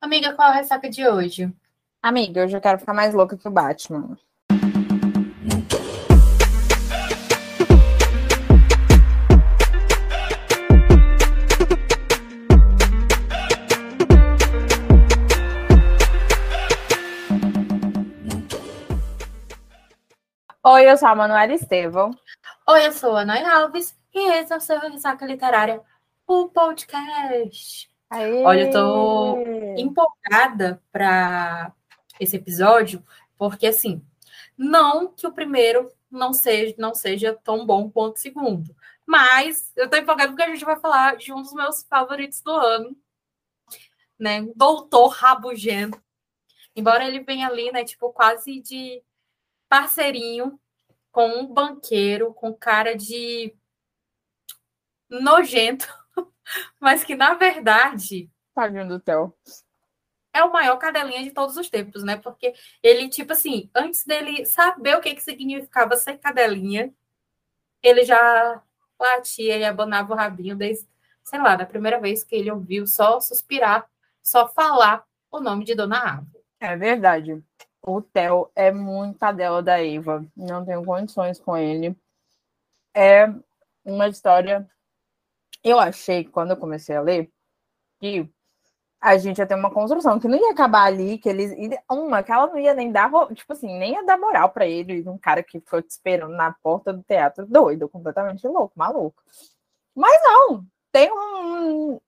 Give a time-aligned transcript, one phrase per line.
[0.00, 1.52] Amiga, qual a ressaca de hoje?
[2.00, 4.16] Amiga, eu já quero ficar mais louca que o Batman.
[20.64, 22.12] Oi, eu sou a Manuela Estevão.
[22.68, 25.82] Oi, eu sou a Noy Alves e esse é o seu Ressaca Literária,
[26.24, 27.88] o podcast.
[28.10, 28.42] Aê!
[28.42, 29.44] Olha, eu tô
[29.76, 31.72] empolgada para
[32.18, 33.04] esse episódio,
[33.36, 34.02] porque assim,
[34.56, 38.74] não que o primeiro não seja, não seja tão bom quanto o segundo,
[39.06, 42.50] mas eu tô empolgada porque a gente vai falar de um dos meus favoritos do
[42.50, 42.96] ano,
[44.18, 44.46] né?
[44.56, 46.02] Doutor Rabugento.
[46.74, 49.02] Embora ele venha ali, né, tipo, quase de
[49.68, 50.58] parceirinho
[51.10, 53.54] com um banqueiro com cara de
[55.08, 55.88] nojento,
[56.80, 59.32] mas que na verdade Tadinho do Theo.
[60.32, 62.16] é o maior cadelinha de todos os tempos, né?
[62.16, 66.92] Porque ele, tipo assim, antes dele saber o que, que significava ser cadelinha,
[67.82, 68.60] ele já
[68.98, 70.88] latia e abanava o rabinho desde,
[71.22, 73.88] sei lá, da primeira vez que ele ouviu só suspirar,
[74.22, 76.44] só falar o nome de Dona Árvore.
[76.58, 77.40] É verdade.
[77.80, 80.26] O Theo é muito cadela da Eva.
[80.36, 81.96] Não tenho condições com ele.
[82.92, 83.32] É
[83.84, 84.68] uma história.
[85.62, 87.30] Eu achei, quando eu comecei a ler,
[88.00, 88.28] que
[89.00, 91.52] a gente ia ter uma construção que não ia acabar ali, que eles.
[91.90, 95.08] Uma, que ela não ia nem dar, tipo assim, nem ia dar moral pra ele,
[95.08, 99.22] um cara que ficou te esperando na porta do teatro, doido, completamente louco, maluco.
[99.94, 102.00] Mas não, tem um,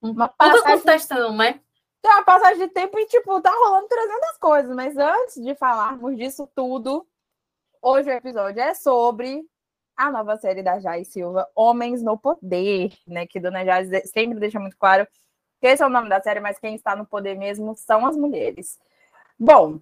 [0.00, 1.60] uma passagem contestando, né?
[2.02, 4.74] tem uma passagem de tempo e, tipo, tá rolando 300 coisas.
[4.74, 7.06] Mas antes de falarmos disso tudo,
[7.80, 9.40] hoje o episódio é sobre
[9.96, 13.26] a nova série da Jai Silva, Homens no Poder, né?
[13.26, 15.06] Que Dona Jai sempre deixa muito claro
[15.60, 18.16] que esse é o nome da série, mas quem está no poder mesmo são as
[18.16, 18.80] mulheres.
[19.38, 19.78] Bom,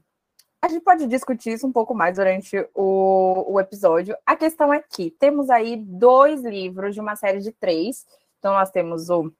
[0.60, 4.14] a gente pode discutir isso um pouco mais durante o, o episódio.
[4.26, 8.06] A questão é que temos aí dois livros de uma série de três.
[8.38, 9.32] Então, nós temos o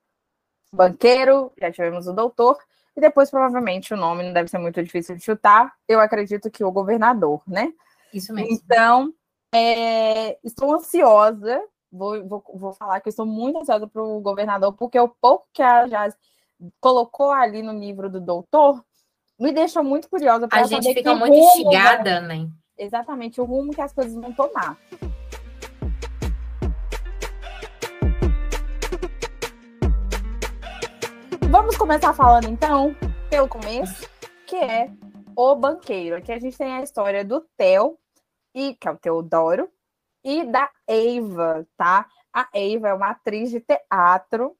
[0.72, 2.58] Banqueiro, já tivemos o Doutor,
[2.96, 5.74] e depois, provavelmente, o nome não deve ser muito difícil de chutar.
[5.86, 7.70] Eu acredito que o Governador, né?
[8.14, 8.50] Isso mesmo.
[8.52, 9.12] Então,
[9.52, 11.60] é, estou ansiosa.
[11.92, 15.46] Vou, vou, vou falar que eu estou muito ansiosa para o governador, porque o pouco
[15.52, 16.16] que a Jazz
[16.80, 18.84] colocou ali no livro do doutor
[19.38, 22.48] me deixa muito curiosa para A gente saber fica muito vai- instigada, né?
[22.78, 24.78] exatamente o rumo que as coisas vão tomar.
[31.50, 32.94] Vamos começar falando então
[33.28, 34.08] pelo começo,
[34.46, 34.90] que é
[35.36, 36.16] o banqueiro.
[36.16, 37.98] Aqui a gente tem a história do Theo,
[38.54, 39.70] e, que é o Teodoro,
[40.22, 42.06] e da Eva, tá?
[42.32, 44.56] A Eva é uma atriz de teatro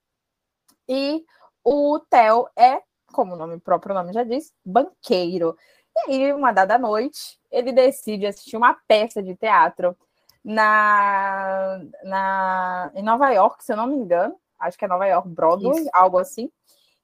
[0.88, 1.24] e
[1.62, 5.56] o Theo é, como o nome o próprio nome já diz, banqueiro.
[5.96, 9.96] E aí, uma dada noite, ele decide assistir uma peça de teatro
[10.44, 14.36] na, na, em Nova York, se eu não me engano.
[14.58, 15.90] Acho que é Nova York Broadway, Isso.
[15.92, 16.50] algo assim.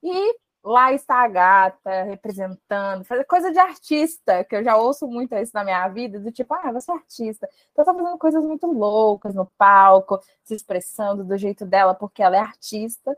[0.03, 0.37] E
[0.67, 5.53] lá está a gata representando, fazer coisa de artista, que eu já ouço muito isso
[5.55, 7.49] na minha vida, do tipo, ah, você é artista.
[7.73, 12.37] Então tá fazendo coisas muito loucas no palco, se expressando do jeito dela, porque ela
[12.37, 13.17] é artista.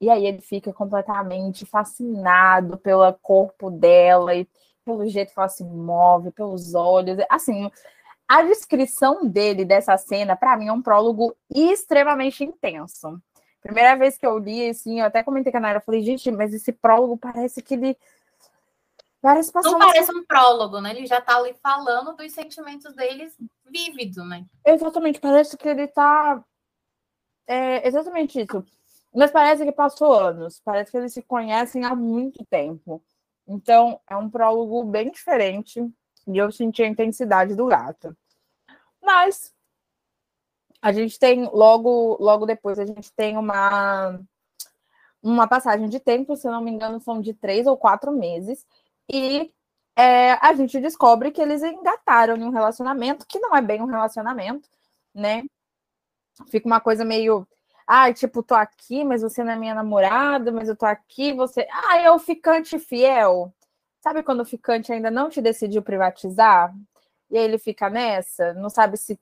[0.00, 4.48] E aí ele fica completamente fascinado pelo corpo dela e
[4.84, 7.18] pelo jeito que ela se move, pelos olhos.
[7.28, 7.68] Assim,
[8.28, 13.20] a descrição dele dessa cena, para mim, é um prólogo extremamente intenso.
[13.60, 16.30] Primeira vez que eu li, assim, eu até comentei com a Nara, eu falei, gente,
[16.30, 17.96] mas esse prólogo parece que ele.
[19.20, 20.90] Parece Não parece um prólogo, né?
[20.90, 24.44] Ele já tá ali falando dos sentimentos deles vívido, né?
[24.64, 26.44] Exatamente, parece que ele tá.
[27.46, 28.64] É exatamente isso.
[29.14, 33.02] Mas parece que passou anos, parece que eles se conhecem há muito tempo.
[33.48, 35.80] Então, é um prólogo bem diferente
[36.26, 38.16] e eu senti a intensidade do gato.
[39.02, 39.54] Mas
[40.80, 44.20] a gente tem logo, logo depois, a gente tem uma,
[45.22, 48.66] uma passagem de tempo, se não me engano, são de três ou quatro meses,
[49.10, 49.52] e
[49.96, 53.86] é, a gente descobre que eles engataram em um relacionamento que não é bem um
[53.86, 54.68] relacionamento,
[55.14, 55.44] né?
[56.50, 57.46] Fica uma coisa meio.
[57.86, 61.66] Ah, tipo, tô aqui, mas você não é minha namorada, mas eu tô aqui, você.
[61.70, 63.52] Ah, é o ficante fiel.
[64.00, 66.74] Sabe quando o ficante ainda não te decidiu privatizar?
[67.30, 69.18] E aí ele fica nessa, não sabe se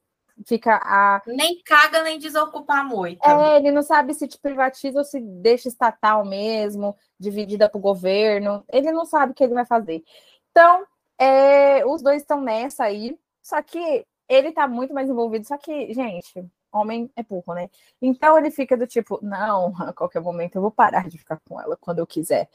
[0.46, 1.22] fica a.
[1.26, 3.28] Nem caga, nem desocupa a moita.
[3.28, 7.82] É, ele não sabe se te privatiza ou se deixa estatal mesmo, dividida para o
[7.82, 8.64] governo.
[8.72, 10.02] Ele não sabe o que ele vai fazer.
[10.50, 10.86] Então,
[11.18, 13.18] é, os dois estão nessa aí.
[13.42, 15.46] Só que ele tá muito mais envolvido.
[15.46, 17.70] Só que, gente, homem é burro, né?
[18.02, 21.60] Então ele fica do tipo, não, a qualquer momento eu vou parar de ficar com
[21.60, 22.48] ela quando eu quiser.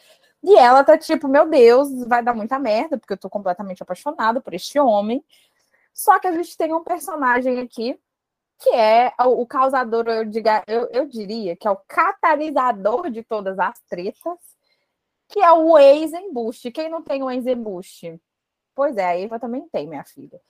[0.43, 4.39] E ela tá tipo, meu Deus, vai dar muita merda, porque eu tô completamente apaixonada
[4.39, 5.23] por este homem.
[5.93, 7.99] Só que a gente tem um personagem aqui
[8.59, 13.57] que é o, causador, eu, diga, eu, eu diria que é o catalisador de todas
[13.57, 14.37] as tretas,
[15.29, 16.71] que é o ex-embuste.
[16.71, 18.21] Quem não tem o ex-embuste?
[18.75, 20.41] Pois é, a Eva também tem, minha filha.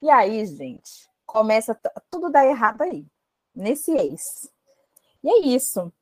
[0.00, 1.78] E aí, gente, começa
[2.10, 3.06] tudo dar errado aí,
[3.54, 4.50] nesse ex.
[5.22, 5.92] E é isso.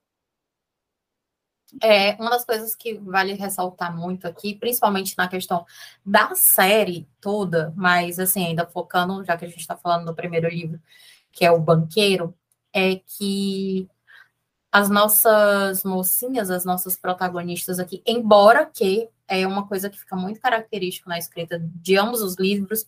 [1.82, 5.64] É, uma das coisas que vale ressaltar muito aqui, principalmente na questão
[6.04, 10.48] da série toda, mas assim, ainda focando, já que a gente está falando do primeiro
[10.48, 10.80] livro,
[11.32, 12.34] que é o banqueiro,
[12.72, 13.88] é que
[14.72, 20.40] as nossas mocinhas, as nossas protagonistas aqui, embora que é uma coisa que fica muito
[20.40, 22.86] característica na escrita de ambos os livros,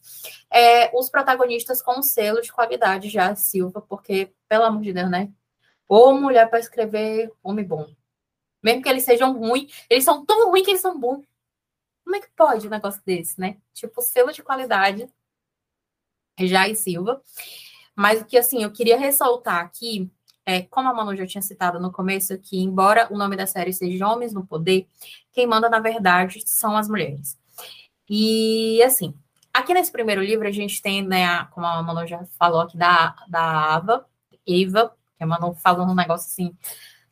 [0.52, 5.30] é os protagonistas com selo de qualidade já Silva, porque, pelo amor de Deus, né?
[5.88, 7.86] Ou mulher para escrever homem bom.
[8.62, 11.24] Mesmo que eles sejam ruins, eles são tão ruins que eles são bons.
[12.04, 13.58] Como é que pode um negócio desse, né?
[13.74, 15.08] Tipo, selo de qualidade,
[16.38, 17.22] Jai Silva.
[17.94, 20.10] Mas o que, assim, eu queria ressaltar aqui,
[20.44, 23.72] é, como a Manu já tinha citado no começo, que embora o nome da série
[23.72, 24.86] seja Homens no Poder,
[25.32, 27.38] quem manda, na verdade, são as mulheres.
[28.08, 29.14] E, assim,
[29.52, 32.76] aqui nesse primeiro livro, a gente tem, né, a, como a Manu já falou aqui,
[32.76, 34.06] da, da Ava,
[34.46, 36.56] Eva, que a Manu falando um negócio, assim,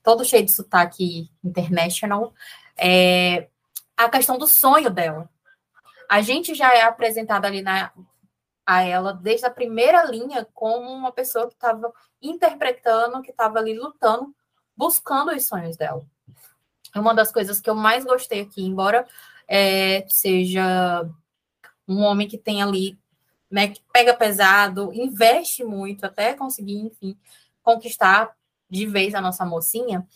[0.02, 2.32] todo cheio de sotaque international,
[2.76, 3.48] é,
[3.96, 5.28] a questão do sonho dela.
[6.08, 7.92] A gente já é apresentada ali na,
[8.66, 13.78] a ela desde a primeira linha como uma pessoa que estava interpretando, que estava ali
[13.78, 14.34] lutando,
[14.76, 16.04] buscando os sonhos dela.
[16.94, 19.06] É uma das coisas que eu mais gostei aqui, embora
[19.46, 21.08] é, seja
[21.86, 22.98] um homem que tem ali,
[23.50, 27.18] né, que pega pesado, investe muito até conseguir, enfim,
[27.62, 28.34] conquistar
[28.70, 30.06] de vez a nossa mocinha,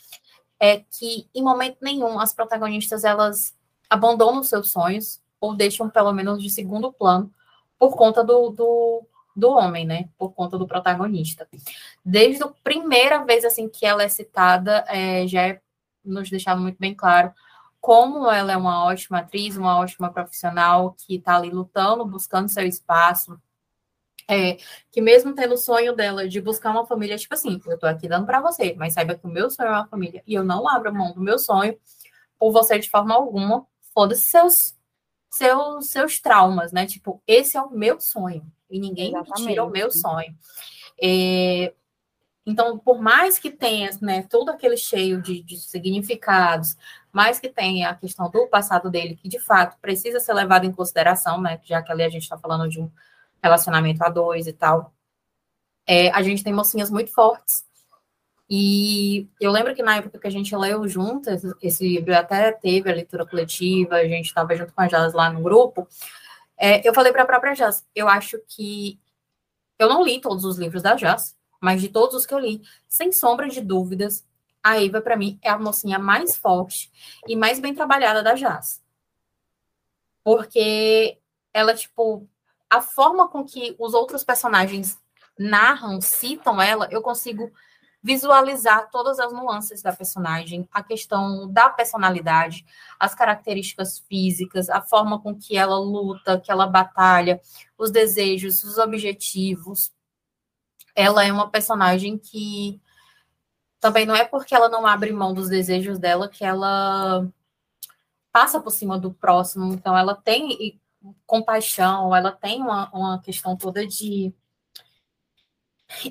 [0.58, 3.56] é que em momento nenhum as protagonistas elas
[3.90, 7.32] abandonam seus sonhos ou deixam pelo menos de segundo plano
[7.78, 9.06] por conta do, do,
[9.36, 10.08] do homem, né?
[10.16, 11.46] Por conta do protagonista.
[12.04, 15.60] Desde a primeira vez assim que ela é citada, é, já é
[16.04, 17.32] nos deixado muito bem claro
[17.84, 22.66] como ela é uma ótima atriz, uma ótima profissional que está ali lutando, buscando seu
[22.66, 23.38] espaço.
[24.28, 24.56] É,
[24.90, 28.08] que mesmo tendo o sonho dela de buscar uma família, tipo assim, eu tô aqui
[28.08, 30.66] dando para você, mas saiba que o meu sonho é uma família e eu não
[30.66, 31.78] abro mão do meu sonho
[32.38, 33.66] por você de forma alguma.
[33.92, 34.74] Foda-se seus
[35.34, 36.86] seus, seus traumas, né?
[36.86, 40.34] Tipo, esse é o meu sonho e ninguém tira o meu sonho.
[41.02, 41.74] É,
[42.46, 46.76] então, por mais que tenha né, todo aquele cheio de, de, significados,
[47.12, 50.72] mais que tenha a questão do passado dele, que de fato precisa ser levado em
[50.72, 51.60] consideração, né?
[51.64, 52.90] Já que ali a gente está falando de um
[53.44, 54.92] relacionamento a dois e tal,
[55.86, 57.64] é, a gente tem mocinhas muito fortes
[58.48, 62.90] e eu lembro que na época que a gente leu juntas, esse livro até teve
[62.90, 65.88] a leitura coletiva, a gente estava junto com a Jazz lá no grupo.
[66.56, 68.98] É, eu falei para a própria Jazz, eu acho que
[69.78, 72.62] eu não li todos os livros da Jazz, mas de todos os que eu li,
[72.86, 74.26] sem sombra de dúvidas,
[74.62, 76.90] a Eva, para mim, é a mocinha mais forte
[77.28, 78.82] e mais bem trabalhada da Jazz.
[80.22, 81.18] Porque
[81.52, 82.26] ela, tipo,
[82.74, 84.98] a forma com que os outros personagens
[85.38, 87.52] narram, citam ela, eu consigo
[88.02, 92.66] visualizar todas as nuances da personagem, a questão da personalidade,
[92.98, 97.40] as características físicas, a forma com que ela luta, que ela batalha,
[97.78, 99.92] os desejos, os objetivos.
[100.94, 102.80] Ela é uma personagem que
[103.78, 107.26] também não é porque ela não abre mão dos desejos dela que ela
[108.32, 109.72] passa por cima do próximo.
[109.72, 110.80] Então, ela tem
[111.26, 114.32] compaixão, ela tem uma, uma questão toda de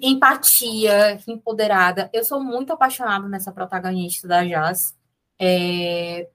[0.01, 2.09] empatia, empoderada.
[2.13, 4.97] Eu sou muito apaixonada nessa protagonista da Jazz.
[5.39, 6.29] É,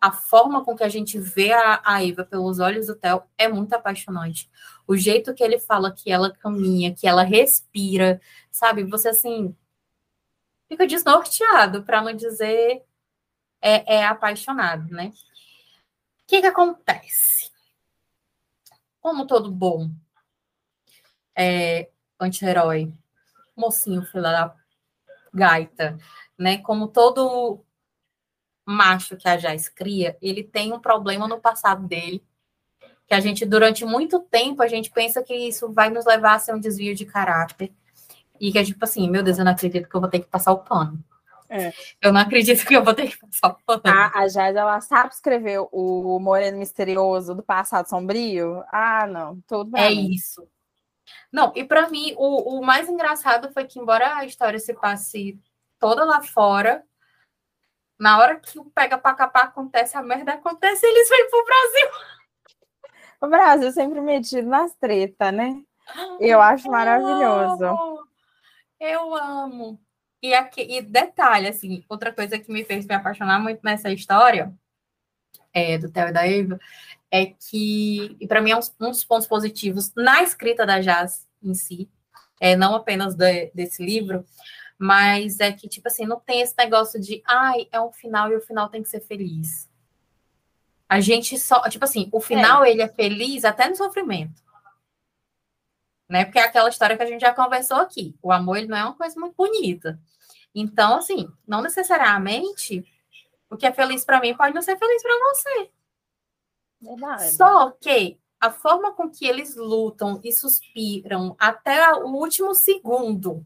[0.00, 3.48] a forma com que a gente vê a, a Eva pelos olhos do Theo é
[3.48, 4.50] muito apaixonante.
[4.86, 8.20] O jeito que ele fala que ela caminha, que ela respira,
[8.50, 8.84] sabe?
[8.84, 9.54] Você assim
[10.68, 12.84] fica desnorteado, para não dizer
[13.60, 15.12] é, é apaixonado, né?
[16.22, 17.50] O que, que acontece?
[19.08, 19.90] Como todo bom
[21.34, 21.88] é,
[22.20, 22.92] anti-herói,
[23.56, 24.54] mocinho, filho da
[25.32, 25.96] gaita,
[26.36, 26.58] né?
[26.58, 27.64] Como todo
[28.66, 32.22] macho que a Jais cria, ele tem um problema no passado dele,
[33.06, 36.38] que a gente, durante muito tempo, a gente pensa que isso vai nos levar a
[36.38, 37.72] ser um desvio de caráter.
[38.38, 40.26] E que é tipo assim, meu Deus, eu não acredito que eu vou ter que
[40.26, 41.02] passar o pano.
[41.48, 41.72] É.
[42.02, 43.82] Eu não acredito que eu vou ter que passar o pano.
[43.84, 48.62] A, a Jais, ela sabe escrever o Moreno Misterioso do passado sombrio?
[48.70, 49.82] Ah, não, tudo bem.
[49.82, 50.46] É isso.
[51.32, 55.38] Não, e para mim, o, o mais engraçado foi que, embora a história se passe
[55.78, 56.84] toda lá fora,
[57.98, 61.88] na hora que o pega pra capar acontece, a merda acontece, eles vêm pro Brasil.
[63.20, 65.62] O Brasil sempre metido nas tretas, né?
[66.20, 67.64] Eu acho maravilhoso.
[67.64, 68.08] Amo.
[68.78, 69.80] Eu amo.
[70.22, 74.52] E, aqui, e detalhe, assim, outra coisa que me fez me apaixonar muito nessa história
[75.52, 76.58] é, do Theo e da Eva
[77.10, 81.26] é que, e para mim é um, um, dos pontos positivos na escrita da Jazz
[81.42, 81.88] em si,
[82.40, 84.24] é, não apenas de, desse livro,
[84.76, 88.36] mas é que, tipo assim, não tem esse negócio de, ai, é um final e
[88.36, 89.68] o final tem que ser feliz.
[90.88, 92.70] A gente só, tipo assim, o final é.
[92.70, 94.42] ele é feliz até no sofrimento.
[96.08, 96.24] Né?
[96.24, 98.16] Porque é aquela história que a gente já conversou aqui.
[98.22, 100.00] O amor ele não é uma coisa muito bonita.
[100.54, 102.84] Então, assim, não necessariamente
[103.50, 105.70] o que é feliz para mim pode não ser feliz para você.
[106.80, 107.30] Verdade.
[107.32, 113.44] Só que a forma com que eles lutam e suspiram até o último segundo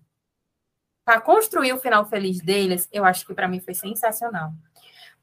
[1.05, 4.53] para construir o final feliz deles, eu acho que para mim foi sensacional.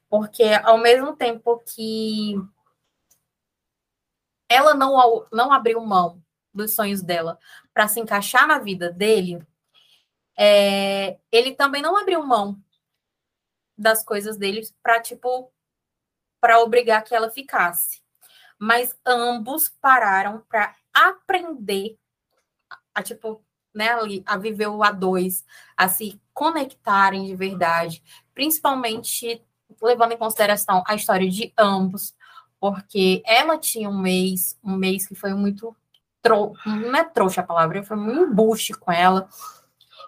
[0.08, 2.34] Porque ao mesmo tempo que
[4.48, 6.20] ela não, não abriu mão
[6.52, 7.38] dos sonhos dela
[7.72, 9.44] para se encaixar na vida dele,
[10.36, 12.60] é, ele também não abriu mão
[13.76, 15.52] das coisas dele para tipo
[16.40, 18.02] para obrigar que ela ficasse.
[18.58, 21.98] Mas ambos pararam para aprender
[22.94, 23.90] a tipo né,
[24.26, 25.44] a viver o A2,
[25.76, 28.02] a se conectarem de verdade,
[28.34, 29.42] principalmente
[29.80, 32.14] levando em consideração a história de ambos,
[32.58, 35.74] porque ela tinha um mês, um mês que foi muito
[36.22, 39.28] trou não é trouxa a palavra, foi muito embuste com ela.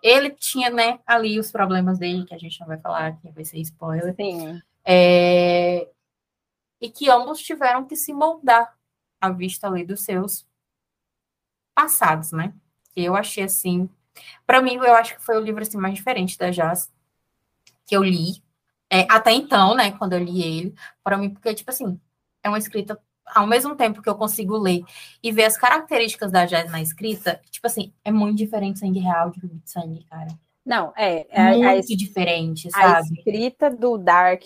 [0.03, 3.45] Ele tinha, né, ali os problemas dele, que a gente não vai falar aqui, vai
[3.45, 4.15] ser spoiler.
[4.17, 4.61] Sim.
[4.85, 5.89] É...
[6.81, 8.77] E que ambos tiveram que se moldar
[9.21, 10.45] à vista ali dos seus
[11.75, 12.53] passados, né?
[12.97, 13.89] Eu achei assim.
[14.45, 16.93] Para mim, eu acho que foi o livro assim, mais diferente da Jazz
[17.87, 18.43] que eu li.
[18.91, 21.99] É, até então, né, quando eu li ele, para mim, porque, tipo assim,
[22.43, 23.01] é uma escrita,
[23.35, 24.83] ao mesmo tempo que eu consigo ler
[25.23, 29.31] e ver as características da Jazz na escrita, tipo assim, é muito diferente sangue real
[29.31, 30.29] de sangue, cara.
[30.65, 31.27] Não, é.
[31.29, 32.95] é muito a, diferente, sabe?
[32.95, 34.43] A escrita do Dark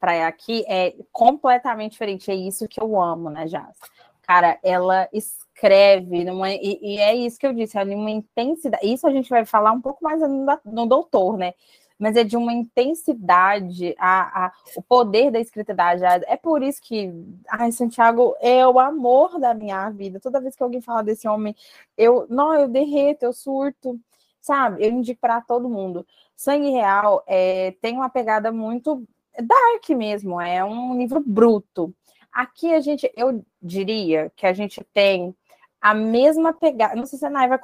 [0.00, 2.30] para aqui é completamente diferente.
[2.30, 3.76] É isso que eu amo, né, Jazz?
[4.22, 8.86] Cara, ela escreve, numa, e, e, é isso que eu disse, é uma intensidade.
[8.86, 11.54] Isso a gente vai falar um pouco mais no, no doutor, né?
[12.02, 16.24] Mas é de uma intensidade, a, a, o poder da escrita da Jade.
[16.26, 17.12] É por isso que,
[17.48, 20.18] ai, Santiago é o amor da minha vida.
[20.18, 21.54] Toda vez que alguém fala desse homem,
[21.96, 24.00] eu, não, eu derreto, eu surto,
[24.40, 24.84] sabe?
[24.84, 26.04] Eu indico para todo mundo.
[26.34, 29.06] Sangue Real é, tem uma pegada muito
[29.38, 31.94] dark mesmo, é um livro bruto.
[32.32, 35.36] Aqui a gente, eu diria que a gente tem
[35.82, 36.94] a mesma pegada.
[36.94, 37.58] Não sei se a Nai vai,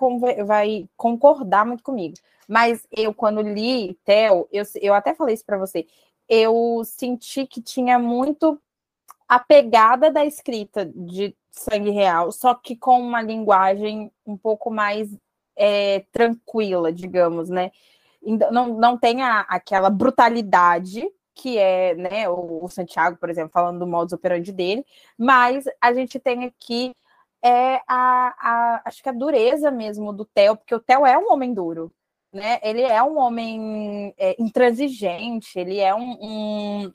[0.44, 2.16] vai concordar muito comigo,
[2.48, 5.86] mas eu, quando li Theo, eu, eu até falei isso para você,
[6.28, 8.60] eu senti que tinha muito
[9.28, 15.08] a pegada da escrita de Sangue Real, só que com uma linguagem um pouco mais
[15.56, 17.70] é, tranquila, digamos, né?
[18.50, 23.78] Não, não tem a, aquela brutalidade que é né, o, o Santiago, por exemplo, falando
[23.78, 24.84] do modus operandi dele,
[25.16, 26.92] mas a gente tem aqui
[27.42, 31.32] é a, a, acho que a dureza mesmo do Theo, porque o Theo é um
[31.32, 31.92] homem duro,
[32.32, 32.58] né?
[32.62, 36.92] Ele é um homem é, intransigente, ele é um, um,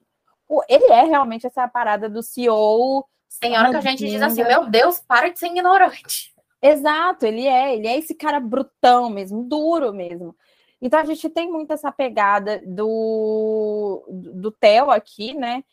[0.67, 3.05] ele é realmente essa parada do CEO.
[3.39, 6.33] Tem hora que a gente diz assim, meu Deus, para de ser ignorante.
[6.61, 10.35] Exato, ele é, ele é esse cara brutão mesmo, duro mesmo.
[10.81, 15.63] Então a gente tem muito essa pegada do, do Theo aqui, né?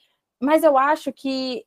[0.40, 1.64] Mas eu acho que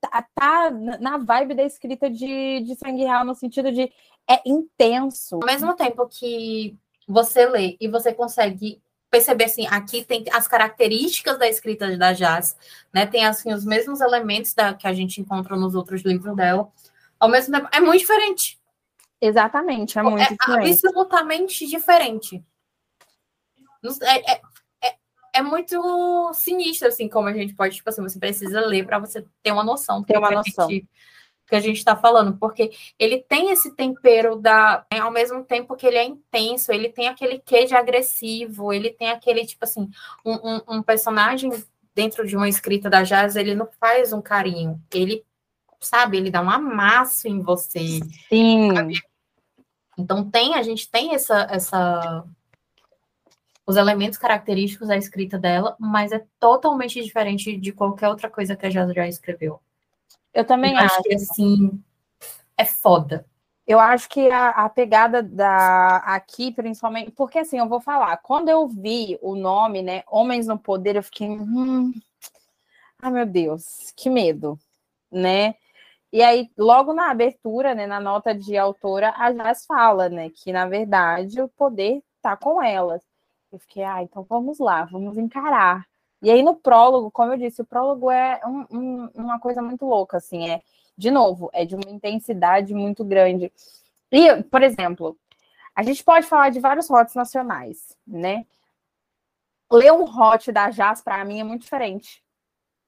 [0.00, 3.92] tá, tá, na vibe da escrita de, de Sangue Real, no sentido de
[4.28, 5.36] é intenso.
[5.36, 6.76] Ao mesmo tempo que
[7.06, 8.80] você lê e você consegue
[9.10, 12.56] perceber assim, aqui tem as características da escrita da Jazz,
[12.92, 13.06] né?
[13.06, 16.70] Tem assim os mesmos elementos da, que a gente encontra nos outros livros dela.
[17.18, 18.58] Ao mesmo tempo, é muito diferente.
[19.20, 20.70] Exatamente, é muito é diferente.
[20.70, 22.42] absolutamente diferente.
[24.02, 24.40] É, é,
[25.32, 29.24] é muito sinistro, assim, como a gente pode, tipo assim, você precisa ler para você
[29.42, 30.02] ter uma noção.
[30.02, 30.68] Ter uma noção.
[30.68, 34.86] que a gente está falando, porque ele tem esse tempero da.
[34.92, 39.10] Né, ao mesmo tempo que ele é intenso, ele tem aquele queijo agressivo, ele tem
[39.10, 39.90] aquele, tipo assim,
[40.24, 41.50] um, um, um personagem
[41.94, 45.24] dentro de uma escrita da Jazz, ele não faz um carinho, ele,
[45.80, 48.00] sabe, ele dá um amasso em você.
[48.28, 48.74] Sim.
[48.74, 49.02] Sabe?
[49.98, 52.24] Então tem, a gente tem essa, essa
[53.70, 58.66] os elementos característicos da escrita dela, mas é totalmente diferente de qualquer outra coisa que
[58.66, 59.60] a Jazz já escreveu.
[60.34, 60.94] Eu também eu acho.
[60.96, 61.82] acho que, assim,
[62.56, 63.24] é foda.
[63.66, 68.48] eu acho que a, a, pegada da aqui, principalmente, porque assim, eu vou falar, quando
[68.48, 71.92] eu vi o nome, né, Homens no Poder, eu fiquei, hum,
[73.00, 74.58] ai meu Deus, que medo,
[75.12, 75.54] né?
[76.12, 80.52] E aí, logo na abertura, né, na nota de autora, a Jazz fala, né, que
[80.52, 83.09] na verdade o poder tá com elas.
[83.52, 85.86] Eu fiquei, ah, então vamos lá, vamos encarar.
[86.22, 89.86] E aí no prólogo, como eu disse, o prólogo é um, um, uma coisa muito
[89.86, 90.62] louca, assim, é
[90.96, 93.52] de novo, é de uma intensidade muito grande.
[94.12, 95.18] E, por exemplo,
[95.74, 98.44] a gente pode falar de vários hots nacionais, né?
[99.72, 102.22] Ler um hot da Jazz, para mim, é muito diferente.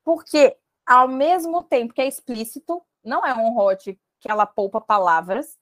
[0.04, 5.58] Porque, ao mesmo tempo que é explícito, não é um hot que ela poupa palavras,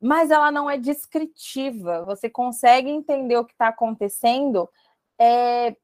[0.00, 2.04] mas ela não é descritiva.
[2.04, 4.68] Você consegue entender o que está acontecendo
[5.18, 5.76] é,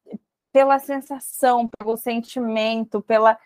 [0.53, 3.39] pela sensação, pelo sentimento, pela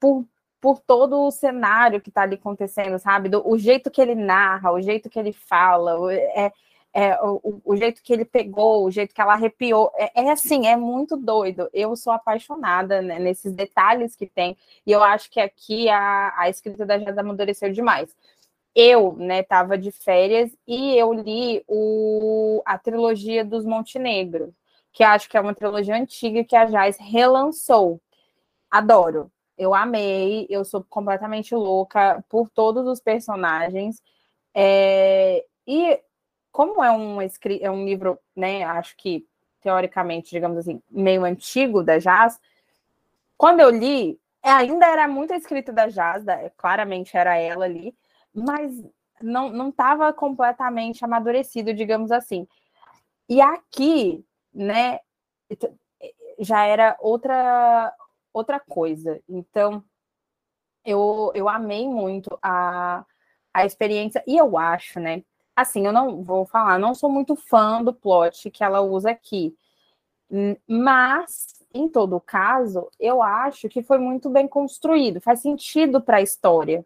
[0.00, 0.26] por,
[0.60, 3.28] por todo o cenário que está ali acontecendo, sabe?
[3.28, 6.52] Do, o jeito que ele narra, o jeito que ele fala, é,
[6.92, 9.92] é o, o, jeito que ele pegou, o jeito que ela arrepiou.
[9.94, 11.68] É, é assim, é muito doido.
[11.72, 16.48] Eu sou apaixonada né, nesses detalhes que tem, e eu acho que aqui a, a
[16.48, 18.14] escrita da Jazz amadureceu demais.
[18.76, 24.54] Eu, né, tava de férias e eu li o, a trilogia dos Montenegro,
[24.92, 28.00] que acho que é uma trilogia antiga que a Jazz relançou.
[28.70, 34.02] Adoro eu amei, eu sou completamente louca por todos os personagens.
[34.54, 36.00] É, e
[36.52, 39.26] como é um, é um livro, né, acho que
[39.60, 42.38] teoricamente, digamos assim, meio antigo da Jazz,
[43.36, 46.24] quando eu li, ainda era muito escrita da Jazz,
[46.56, 47.94] claramente era ela ali,
[48.36, 48.84] mas
[49.22, 52.46] não estava completamente amadurecido, digamos assim.
[53.28, 54.24] E aqui,
[54.54, 55.00] né,
[56.38, 57.94] já era outra
[58.32, 59.18] outra coisa.
[59.26, 59.82] Então,
[60.84, 63.04] eu, eu amei muito a,
[63.52, 65.22] a experiência, e eu acho, né?
[65.56, 69.56] Assim, eu não vou falar, não sou muito fã do plot que ela usa aqui,
[70.68, 76.22] mas, em todo caso, eu acho que foi muito bem construído, faz sentido para a
[76.22, 76.84] história,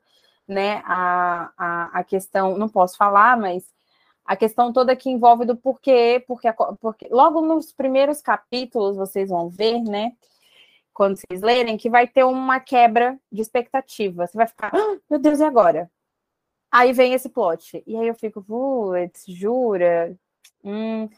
[0.51, 0.83] né?
[0.85, 3.65] A, a, a questão, não posso falar, mas
[4.25, 6.49] a questão toda que envolve do porquê, porque,
[6.81, 10.13] porque logo nos primeiros capítulos vocês vão ver, né?
[11.01, 14.27] quando vocês lerem, que vai ter uma quebra de expectativa.
[14.27, 15.91] Você vai ficar, ah, meu Deus, e agora?
[16.71, 17.83] Aí vem esse plot.
[17.87, 20.15] E aí eu fico, putz, jura?
[20.63, 21.09] Hum,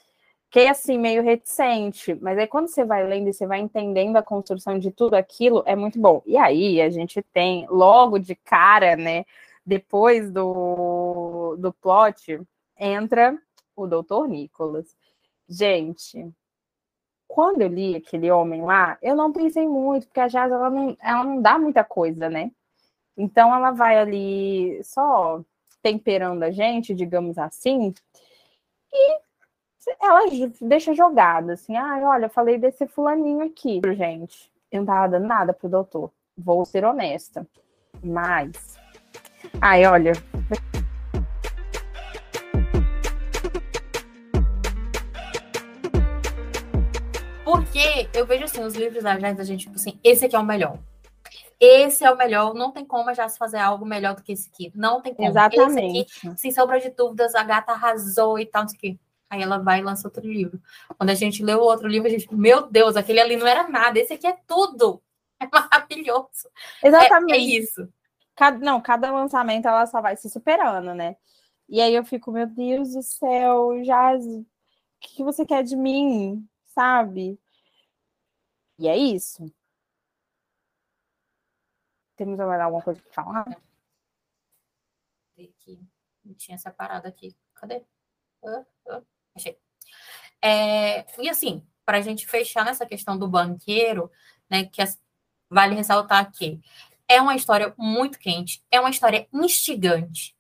[0.53, 2.15] fiquei assim, meio reticente.
[2.17, 5.63] Mas aí quando você vai lendo e você vai entendendo a construção de tudo aquilo,
[5.65, 6.23] é muito bom.
[6.27, 9.25] E aí a gente tem, logo de cara, né?
[9.65, 12.39] Depois do, do plot,
[12.79, 13.39] entra
[13.75, 14.95] o doutor Nicholas.
[15.49, 16.31] Gente,
[17.27, 20.97] quando eu li aquele homem lá, eu não pensei muito, porque a Jazz ela não,
[21.01, 22.53] ela não dá muita coisa, né?
[23.17, 25.43] Então ela vai ali só
[25.83, 27.95] temperando a gente, digamos assim,
[28.93, 29.32] e
[30.01, 30.21] ela
[30.61, 34.51] deixa jogado, assim, ah, olha, falei desse fulaninho aqui, gente.
[34.71, 36.11] Eu não tava dando nada pro doutor.
[36.37, 37.47] Vou ser honesta.
[38.03, 38.79] Mas.
[39.61, 40.13] Ai, olha,
[47.45, 50.39] Porque eu vejo assim, os livros da Jazz, a gente, tipo assim, esse aqui é
[50.39, 50.79] o melhor.
[51.59, 54.49] Esse é o melhor, não tem como a Jazz fazer algo melhor do que esse
[54.49, 54.71] aqui.
[54.75, 55.29] Não tem como.
[55.29, 56.01] Exatamente.
[56.01, 58.99] Esse aqui, sem sombra de dúvidas, a gata arrasou e tal, não sei o quê.
[59.33, 60.61] Aí ela vai e lança outro livro.
[60.99, 63.67] Quando a gente leu o outro livro, a gente, meu Deus, aquele ali não era
[63.67, 65.03] nada, esse aqui é tudo.
[65.41, 66.49] É maravilhoso.
[66.85, 67.33] Exatamente.
[67.33, 67.93] É, é isso.
[68.37, 71.17] Cada, não, cada lançamento ela só vai se superando, né?
[71.69, 74.47] E aí eu fico, meu Deus do céu, Jazz, o
[75.01, 76.49] que você quer de mim?
[76.67, 77.41] Sabe?
[78.79, 79.53] E é isso.
[82.15, 83.61] Temos mais alguma coisa para falar?
[85.37, 85.85] Aqui.
[86.25, 87.37] Não tinha separado aqui.
[87.55, 87.85] Cadê?
[88.43, 89.57] Uh, uh, achei.
[90.43, 94.11] É, e assim, para a gente fechar nessa questão do banqueiro,
[94.51, 94.83] né, que
[95.49, 96.61] vale ressaltar que
[97.09, 100.35] é uma história muito quente, é uma história instigante,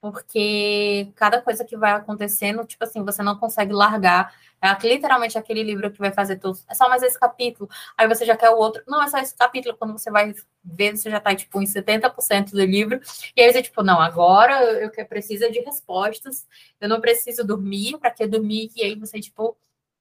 [0.00, 4.32] porque cada coisa que vai acontecendo, tipo assim, você não consegue largar
[4.62, 6.58] é literalmente aquele livro que vai fazer tudo.
[6.68, 7.68] É só mais esse capítulo.
[7.96, 8.82] Aí você já quer o outro.
[8.86, 9.74] Não, é só esse capítulo.
[9.76, 13.00] Quando você vai ver, você já está tipo, em 70% do livro.
[13.34, 16.46] E aí você, tipo, não, agora eu que preciso de respostas.
[16.78, 17.98] Eu não preciso dormir.
[17.98, 18.70] Para que dormir?
[18.76, 19.56] E aí você, tipo,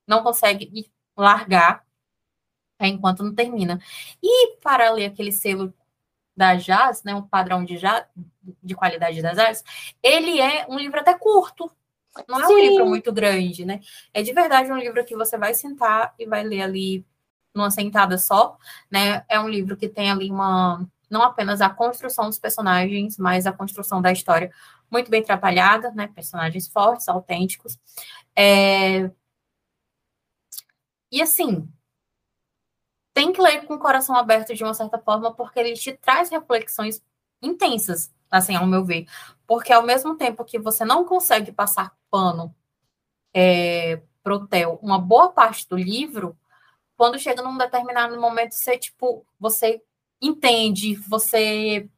[0.06, 1.86] não consegue largar
[2.80, 3.80] é, enquanto não termina.
[4.24, 5.74] E para ler aquele selo
[6.40, 8.06] da Jazz, né, um padrão de, jazz,
[8.64, 9.62] de qualidade das artes,
[10.02, 11.70] ele é um livro até curto,
[12.28, 12.54] não é Sim.
[12.54, 13.82] um livro muito grande, né?
[14.14, 17.06] É de verdade um livro que você vai sentar e vai ler ali
[17.54, 18.58] numa sentada só,
[18.90, 19.24] né?
[19.28, 23.52] É um livro que tem ali uma, não apenas a construção dos personagens, mas a
[23.54, 24.50] construção da história
[24.90, 26.08] muito bem trabalhada, né?
[26.08, 27.78] Personagens fortes, autênticos.
[28.36, 29.12] É...
[31.12, 31.70] E assim,
[33.20, 36.30] tem que ler com o coração aberto de uma certa forma, porque ele te traz
[36.30, 37.04] reflexões
[37.42, 39.08] intensas, assim, ao meu ver.
[39.46, 42.56] Porque ao mesmo tempo que você não consegue passar pano
[43.34, 46.38] é, pro Theo uma boa parte do livro,
[46.96, 49.84] quando chega num determinado momento, você, tipo, você
[50.22, 51.90] entende, você,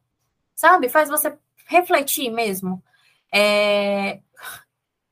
[0.56, 2.82] sabe, faz você refletir mesmo.
[3.32, 4.20] É...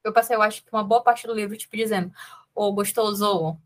[0.03, 2.13] Eu passei, eu acho que uma boa parte do livro, tipo, dizendo,
[2.53, 3.57] ô, oh, gostoso,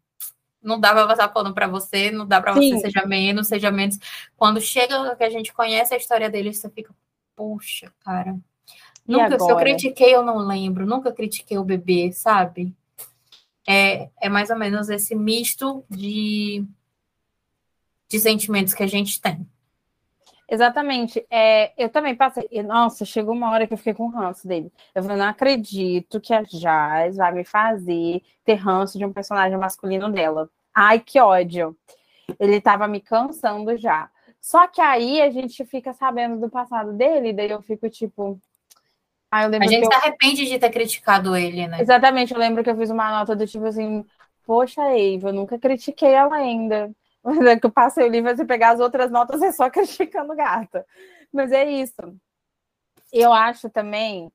[0.65, 3.99] não dá para passar pano para você, não dá para você seja menos, seja menos.
[4.37, 6.93] Quando chega que a gente conhece a história dele, você fica,
[7.37, 8.37] puxa, cara.
[9.07, 12.75] nunca, se eu critiquei, eu não lembro, nunca critiquei o bebê, sabe?
[13.67, 16.65] É, é mais ou menos esse misto de,
[18.09, 19.47] de sentimentos que a gente tem.
[20.49, 21.25] Exatamente.
[21.31, 22.49] É, eu também passei.
[22.63, 24.73] Nossa, chegou uma hora que eu fiquei com ranço dele.
[24.95, 29.59] Eu falei, não acredito que a Jazz vai me fazer ter ranço de um personagem
[29.59, 30.49] masculino dela.
[30.75, 31.77] Ai, que ódio.
[32.39, 34.11] Ele tava me cansando já.
[34.41, 38.39] Só que aí a gente fica sabendo do passado dele, daí eu fico tipo.
[39.31, 39.91] Ai, a gente eu...
[39.91, 41.81] se arrepende de ter criticado ele, né?
[41.81, 44.05] Exatamente, eu lembro que eu fiz uma nota do tipo assim,
[44.45, 46.95] poxa, Eva, eu nunca critiquei ela ainda.
[47.61, 50.87] Que eu passei o livro, você pegar as outras notas é só criticando gata.
[51.33, 52.15] Mas é isso.
[53.13, 54.31] Eu acho também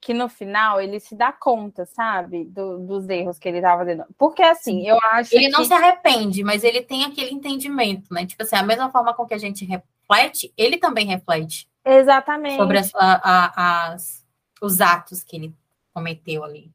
[0.00, 4.04] que no final ele se dá conta, sabe, do, dos erros que ele estava fazendo.
[4.16, 5.50] Porque assim, eu acho ele que...
[5.50, 8.26] não se arrepende, mas ele tem aquele entendimento, né?
[8.26, 11.68] Tipo assim, a mesma forma com que a gente reflete, ele também reflete.
[11.84, 12.56] Exatamente.
[12.56, 14.24] Sobre as, a, as,
[14.60, 15.54] os atos que ele
[15.92, 16.70] cometeu ali.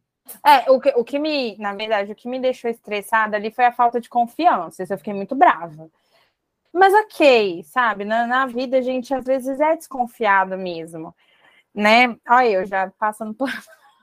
[0.45, 3.65] É, o que, o que me, na verdade, o que me deixou estressada ali foi
[3.65, 4.83] a falta de confiança.
[4.83, 5.89] Isso eu fiquei muito brava.
[6.73, 8.05] Mas ok, sabe?
[8.05, 11.13] Na, na vida a gente às vezes é desconfiado mesmo,
[11.73, 12.15] né?
[12.27, 13.49] Olha, eu já passando por.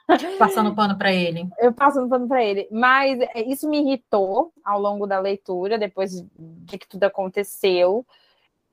[0.38, 1.46] Passando pano para ele.
[1.58, 2.66] Eu passando pano para ele.
[2.70, 8.06] Mas é, isso me irritou ao longo da leitura, depois de que tudo aconteceu.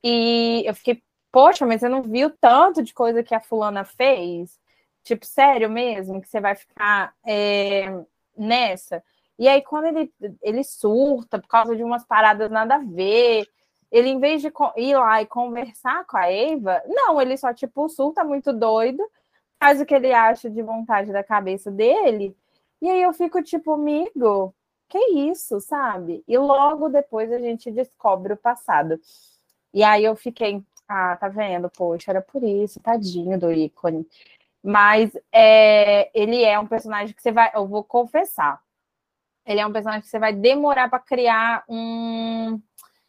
[0.01, 4.57] E eu fiquei, poxa, mas você não viu tanto de coisa que a fulana fez?
[5.05, 7.85] Tipo, sério mesmo, que você vai ficar é,
[8.35, 9.03] nessa.
[9.37, 13.47] E aí, quando ele, ele surta por causa de umas paradas nada a ver,
[13.91, 17.87] ele, em vez de ir lá e conversar com a Eva, não, ele só, tipo,
[17.87, 19.03] surta muito doido,
[19.59, 22.35] faz o que ele acha de vontade da cabeça dele,
[22.81, 24.55] e aí eu fico, tipo, amigo,
[24.89, 24.97] que
[25.29, 26.23] isso, sabe?
[26.27, 28.99] E logo depois a gente descobre o passado.
[29.73, 31.69] E aí eu fiquei, ah, tá vendo?
[31.69, 34.07] Poxa, era por isso, tadinho do ícone.
[34.65, 37.51] Mas é, ele é um personagem que você vai.
[37.54, 38.60] Eu vou confessar.
[39.45, 42.60] Ele é um personagem que você vai demorar para criar um,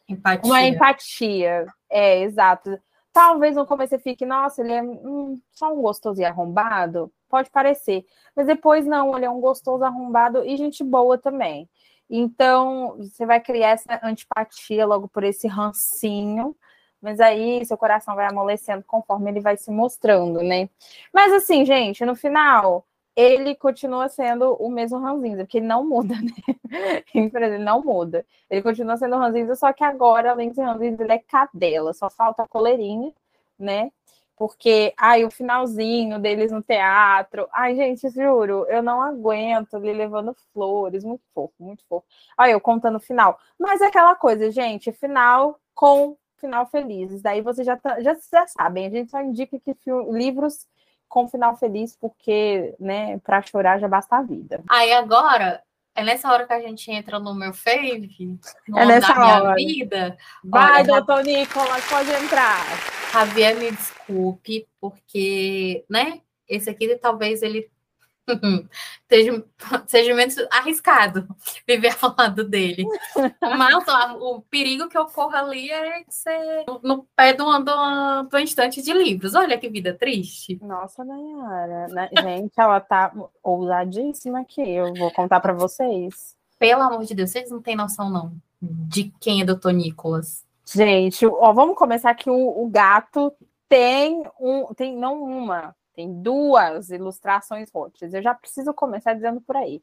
[0.07, 0.45] empatia.
[0.45, 1.67] uma empatia.
[1.89, 2.79] É, exato.
[3.11, 7.11] Talvez no começo você fique, nossa, ele é hum, só um gostoso e arrombado.
[7.27, 8.05] Pode parecer.
[8.37, 11.71] Mas depois não, ele é um gostoso arrombado e gente boa também.
[12.11, 16.55] Então, você vai criar essa antipatia logo por esse rancinho
[17.07, 20.69] mas aí seu coração vai amolecendo conforme ele vai se mostrando, né?
[21.13, 26.17] Mas assim, gente, no final, ele continua sendo o mesmo ranzinza, porque ele não muda,
[26.21, 27.05] né?
[27.15, 28.27] ele não muda.
[28.51, 32.11] Ele continua sendo ranzinza, só que agora, além de ser ranzinza, ele é cadela, só
[32.11, 33.13] falta a coleirinha,
[33.57, 33.93] né?
[34.37, 37.49] Porque, ai, o finalzinho deles no teatro.
[37.53, 41.05] Ai, gente, juro, eu não aguento ele levando flores.
[41.05, 42.05] Muito fofo, muito fofo.
[42.37, 43.39] Olha, eu contando o final.
[43.59, 47.23] Mas é aquela coisa, gente, final com final felizes.
[47.23, 49.75] Daí você já, tá, já, já sabem, a gente só indica que
[50.11, 50.67] livros
[51.09, 54.63] com final feliz, porque, né, para chorar já basta a vida.
[54.69, 55.63] Aí agora,
[55.95, 59.55] é nessa hora que a gente entra no meu fave, no é nessa da hora.
[59.55, 60.17] vida.
[60.45, 62.61] Vai, Olha, doutor Nicolas, pode entrar.
[63.13, 67.71] Javier, me desculpe, porque, né, esse aqui talvez ele
[69.09, 69.45] seja,
[69.87, 71.27] seja menos arriscado
[71.67, 72.85] viver ao lado dele.
[73.41, 78.83] Mas ó, o perigo que ocorra ali é ser no pé do, do, do instante
[78.83, 79.35] de livros.
[79.35, 80.59] Olha que vida triste.
[80.63, 81.89] Nossa, Nayara.
[81.89, 82.09] Né?
[82.23, 83.13] Gente, ela tá
[83.43, 84.63] ousadíssima aqui.
[84.63, 86.37] Eu vou contar para vocês.
[86.59, 90.45] Pelo amor de Deus, vocês não têm noção, não, de quem é Doutor Nicolas.
[90.65, 93.33] Gente, ó, vamos começar que o, o gato
[93.69, 98.13] tem um, tem não uma, tem duas ilustrações rotas.
[98.13, 99.83] Eu já preciso começar dizendo por aí.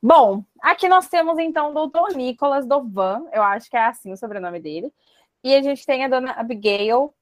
[0.00, 4.16] Bom, aqui nós temos então o doutor Nicolas Dovan, eu acho que é assim o
[4.16, 4.92] sobrenome dele.
[5.42, 7.12] E a gente tem a dona Abigail,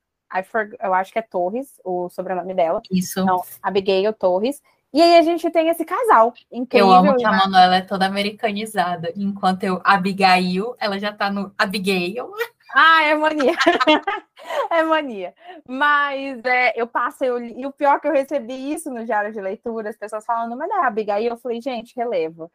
[0.81, 2.83] eu acho que é Torres, o sobrenome dela.
[2.91, 3.21] Isso.
[3.21, 4.63] Então, Abigail Torres.
[4.93, 6.89] E aí a gente tem esse casal incrível.
[6.89, 9.13] Eu amo que a Manuela é toda americanizada.
[9.17, 12.31] Enquanto eu, Abigail, ela já tá no Abigail.
[12.75, 13.53] Ah, é mania.
[14.71, 15.35] é mania.
[15.69, 19.33] Mas é, eu passei, eu, e o pior é que eu recebi isso no diário
[19.33, 21.31] de leitura, as pessoas falando, mas é Abigail.
[21.31, 22.51] Eu falei, gente, relevo.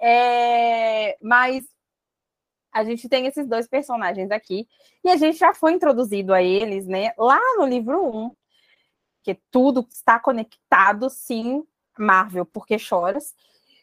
[0.00, 1.64] É, mas
[2.72, 4.66] a gente tem esses dois personagens aqui,
[5.04, 8.30] e a gente já foi introduzido a eles, né, lá no livro 1,
[9.22, 11.64] que tudo está conectado, sim,
[11.96, 13.32] Marvel, porque choras.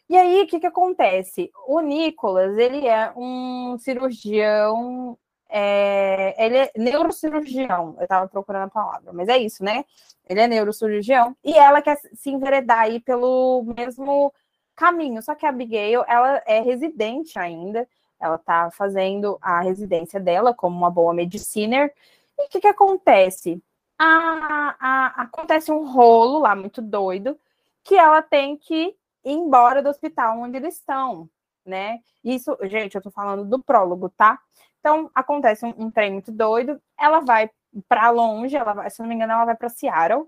[0.09, 1.49] E aí, o que, que acontece?
[1.67, 5.17] O Nicolas, ele é um cirurgião
[5.53, 9.83] é, ele é neurocirurgião, eu estava procurando a palavra, mas é isso, né?
[10.27, 14.33] Ele é neurocirurgião e ela quer se enveredar aí pelo mesmo
[14.75, 17.85] caminho, só que a Abigail, ela é residente ainda,
[18.17, 21.93] ela está fazendo a residência dela como uma boa mediciner.
[22.37, 23.61] E o que, que acontece?
[23.99, 27.37] A, a, acontece um rolo lá muito doido
[27.83, 31.29] que ela tem que ir embora do hospital onde eles estão,
[31.65, 31.99] né?
[32.23, 34.39] Isso, gente, eu tô falando do prólogo, tá?
[34.81, 37.49] Então, acontece um, um trem muito doido, ela vai
[37.87, 40.25] para longe, ela vai, se não me engano, ela vai para Seattle.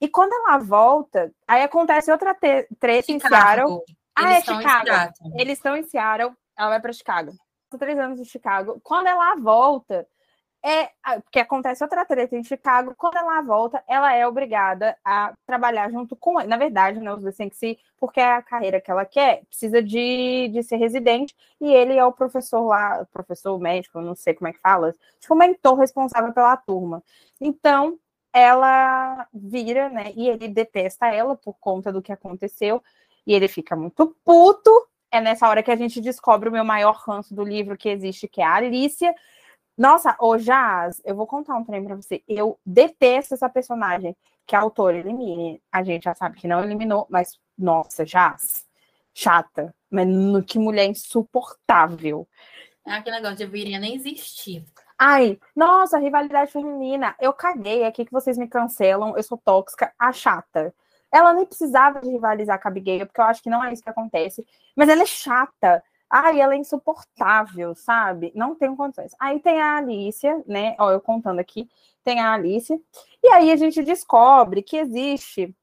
[0.00, 3.82] E quando ela volta, aí acontece outra treta em Seattle.
[4.16, 5.12] Ah, é Chicago.
[5.38, 7.32] Eles estão em Seattle, ela vai para Chicago.
[7.78, 8.80] Três anos em Chicago.
[8.82, 10.06] Quando ela volta,
[10.62, 10.90] é
[11.30, 12.94] que acontece outra treta em Chicago.
[12.96, 16.48] Quando ela volta, ela é obrigada a trabalhar junto com ele.
[16.48, 19.42] Na verdade, né, os dois têm que se, porque é a carreira que ela quer,
[19.46, 24.34] precisa de, de ser residente, e ele é o professor lá, professor médico, não sei
[24.34, 27.02] como é que fala, tipo, mentor responsável pela turma.
[27.40, 27.98] Então,
[28.32, 30.12] ela vira, né?
[30.14, 32.82] E ele detesta ela por conta do que aconteceu,
[33.26, 34.70] e ele fica muito puto.
[35.10, 38.28] É nessa hora que a gente descobre o meu maior ranço do livro que existe,
[38.28, 39.14] que é a Alicia
[39.76, 42.22] nossa, o Jazz, eu vou contar um trem pra você.
[42.28, 45.62] Eu detesto essa personagem que a autora elimine.
[45.70, 48.66] A gente já sabe que não eliminou, mas, nossa, Jazz,
[49.14, 49.74] chata.
[49.90, 50.06] Mas
[50.46, 52.28] que mulher insuportável.
[52.86, 54.64] É aquele negócio, deveria nem existir.
[54.98, 57.14] Ai, nossa, rivalidade feminina.
[57.18, 60.74] Eu caguei aqui que vocês me cancelam, eu sou tóxica, a chata.
[61.10, 63.82] Ela nem precisava de rivalizar com a Abigail, porque eu acho que não é isso
[63.82, 64.46] que acontece.
[64.76, 65.82] Mas ela é chata.
[66.10, 68.32] Ai, ela é insuportável, sabe?
[68.34, 69.12] Não tem condições.
[69.18, 70.74] Aí tem a Alicia, né?
[70.78, 71.68] Ó, eu contando aqui,
[72.02, 72.80] tem a Alicia.
[73.22, 75.54] E aí a gente descobre que existe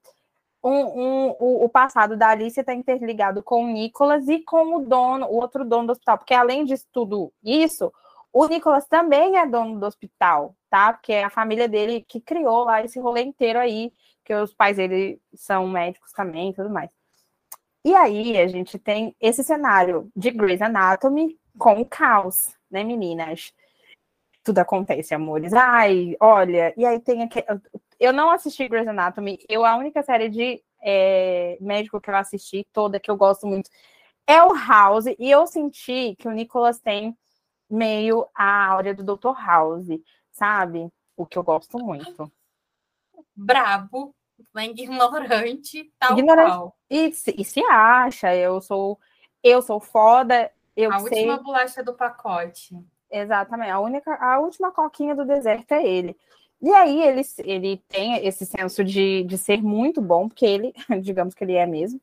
[0.64, 4.86] um, um, o, o, passado da Alicia está interligado com o Nicolas e com o
[4.86, 7.94] dono, o outro dono do hospital, porque além de tudo isso,
[8.34, 10.94] o Nicolas também é dono do hospital, tá?
[10.94, 13.92] Porque é a família dele que criou lá esse rolê inteiro aí,
[14.26, 16.97] que os pais dele são médicos também e tudo mais.
[17.88, 23.54] E aí a gente tem esse cenário de Grey's Anatomy com o caos, né, meninas?
[24.44, 25.54] Tudo acontece, amores.
[25.54, 27.42] Ai, olha, e aí tem aqui.
[27.98, 32.68] Eu não assisti Grey's Anatomy, eu a única série de é, médico que eu assisti,
[32.74, 33.70] toda que eu gosto muito,
[34.28, 37.18] é o House, e eu senti que o Nicolas tem
[37.70, 39.32] meio a áurea do Dr.
[39.34, 39.88] House,
[40.34, 40.90] sabe?
[41.16, 42.30] O que eu gosto muito.
[43.34, 44.14] Brabo,
[44.56, 46.50] ignorante, tal ignorante.
[46.50, 46.78] qual.
[46.90, 49.00] E, e se acha, eu sou
[49.44, 51.20] eu sou foda, eu a sei...
[51.20, 52.78] última bolacha do pacote.
[53.10, 56.16] Exatamente, a única, a última coquinha do deserto é ele.
[56.62, 61.34] E aí ele, ele tem esse senso de, de ser muito bom, porque ele, digamos
[61.34, 62.02] que ele é mesmo.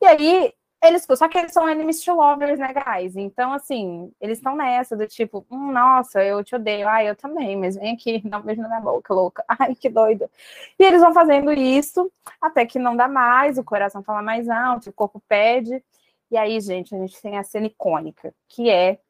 [0.00, 3.14] E aí eles, só que eles são enemies to lovers, né, guys?
[3.16, 6.88] Então, assim, eles estão nessa do tipo, hum, nossa, eu te odeio.
[6.88, 9.44] Ai, eu também, mas vem aqui, dá um beijo na minha boca, louca.
[9.48, 10.30] Ai, que doido.
[10.78, 14.88] E eles vão fazendo isso até que não dá mais, o coração fala mais alto,
[14.90, 15.82] o corpo pede.
[16.30, 19.00] E aí, gente, a gente tem a cena icônica, que é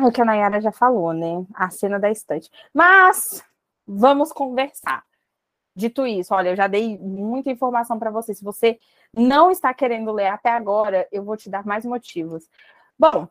[0.00, 1.46] o que a Nayara já falou, né?
[1.54, 2.50] A cena da estante.
[2.74, 3.44] Mas
[3.86, 5.04] vamos conversar.
[5.74, 8.34] Dito isso, olha, eu já dei muita informação para você.
[8.34, 8.78] Se você
[9.16, 12.48] não está querendo ler até agora, eu vou te dar mais motivos.
[12.98, 13.26] Bom,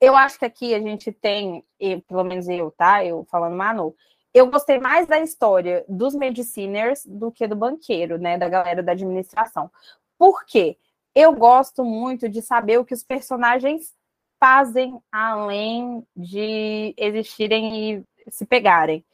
[0.00, 1.64] eu acho que aqui a gente tem,
[2.08, 3.04] pelo menos eu, tá?
[3.04, 3.94] Eu falando Manu,
[4.34, 8.36] eu gostei mais da história dos mediciners do que do banqueiro, né?
[8.36, 9.70] Da galera da administração.
[10.18, 10.76] Por quê?
[11.14, 13.96] Eu gosto muito de saber o que os personagens
[14.38, 19.04] fazem além de existirem e se pegarem.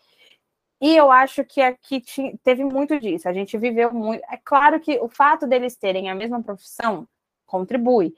[0.81, 2.03] E eu acho que aqui
[2.43, 3.29] teve muito disso.
[3.29, 4.23] A gente viveu muito.
[4.31, 7.07] É claro que o fato deles terem a mesma profissão
[7.47, 8.15] contribui,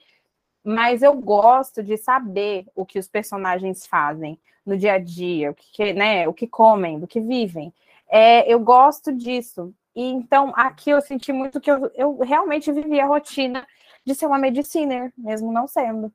[0.65, 5.55] mas eu gosto de saber o que os personagens fazem no dia a dia, o
[5.55, 7.73] que, né, o que comem, do que vivem.
[8.09, 9.73] É, eu gosto disso.
[9.95, 13.67] E então aqui eu senti muito que eu, eu realmente vivi a rotina
[14.05, 16.13] de ser uma medicina, mesmo não sendo.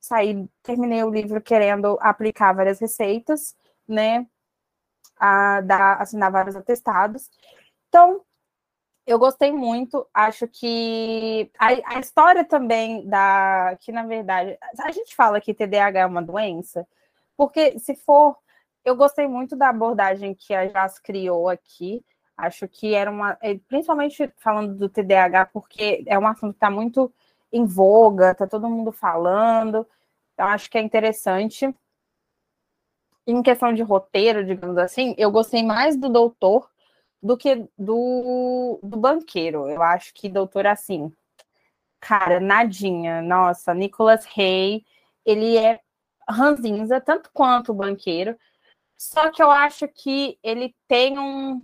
[0.00, 3.56] Saí, terminei o livro querendo aplicar várias receitas,
[3.88, 4.26] né?
[5.24, 7.30] A dar, assinar vários atestados.
[7.88, 8.20] Então,
[9.06, 13.76] eu gostei muito, acho que a, a, história também da.
[13.80, 16.86] Que na verdade, a gente fala que TDAH é uma doença,
[17.36, 18.36] Porque se for.
[18.84, 22.04] Eu gostei muito da abordagem que a Jas criou aqui.
[22.36, 23.38] Acho que era uma.
[23.42, 27.12] É, principalmente falando do TDAH, porque é um assunto que está muito
[27.52, 29.86] em voga, está todo mundo falando.
[30.34, 31.74] Então, acho que é interessante.
[33.26, 36.70] Em questão de roteiro, digamos assim, eu gostei mais do doutor
[37.22, 39.68] do que do, do banqueiro.
[39.70, 41.10] Eu acho que doutor, assim,
[41.98, 43.22] cara, nadinha.
[43.22, 44.84] Nossa, Nicholas Hay,
[45.24, 45.80] ele é
[46.28, 48.36] ranzinza, tanto quanto o banqueiro.
[48.96, 51.62] Só que eu acho que ele tem um,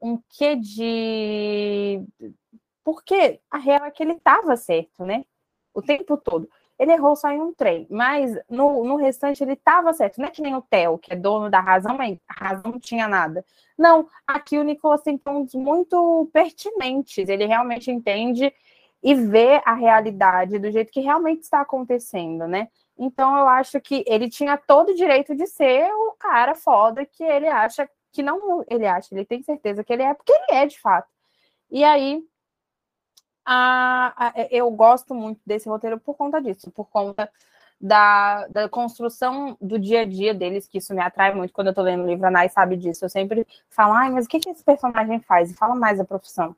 [0.00, 2.04] um quê de.
[2.84, 5.24] Porque a real é que ele estava certo, né?
[5.74, 6.50] O tempo todo.
[6.80, 10.18] Ele errou só em um trem, mas no, no restante ele estava certo.
[10.18, 12.80] Não é que nem o Theo, que é dono da razão, mas a razão não
[12.80, 13.44] tinha nada.
[13.76, 17.28] Não, aqui o Nicolas tem pontos muito pertinentes.
[17.28, 18.50] Ele realmente entende
[19.02, 22.68] e vê a realidade do jeito que realmente está acontecendo, né?
[22.98, 27.22] Então eu acho que ele tinha todo o direito de ser o cara foda que
[27.22, 30.66] ele acha que não ele acha, ele tem certeza que ele é, porque ele é
[30.66, 31.08] de fato.
[31.70, 32.22] E aí
[33.52, 37.28] a, a, eu gosto muito desse roteiro por conta disso, por conta
[37.80, 41.74] da, da, construção do dia a dia deles, que isso me atrai muito quando eu
[41.74, 43.04] tô lendo o livro, a Nai sabe disso.
[43.04, 45.50] Eu sempre falo, ai, mas o que, que esse personagem faz?
[45.50, 46.54] E fala mais da profissão.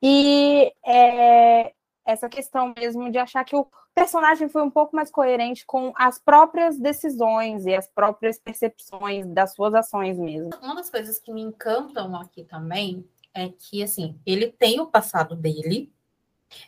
[0.00, 1.74] E é,
[2.06, 6.18] essa questão mesmo de achar que o personagem foi um pouco mais coerente com as
[6.18, 10.48] próprias decisões e as próprias percepções das suas ações mesmo.
[10.62, 15.36] Uma das coisas que me encantam aqui também é que, assim, ele tem o passado
[15.36, 15.92] dele,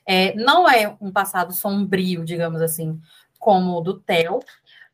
[0.07, 3.01] é, não é um passado sombrio, digamos assim,
[3.39, 4.41] como o do Theo,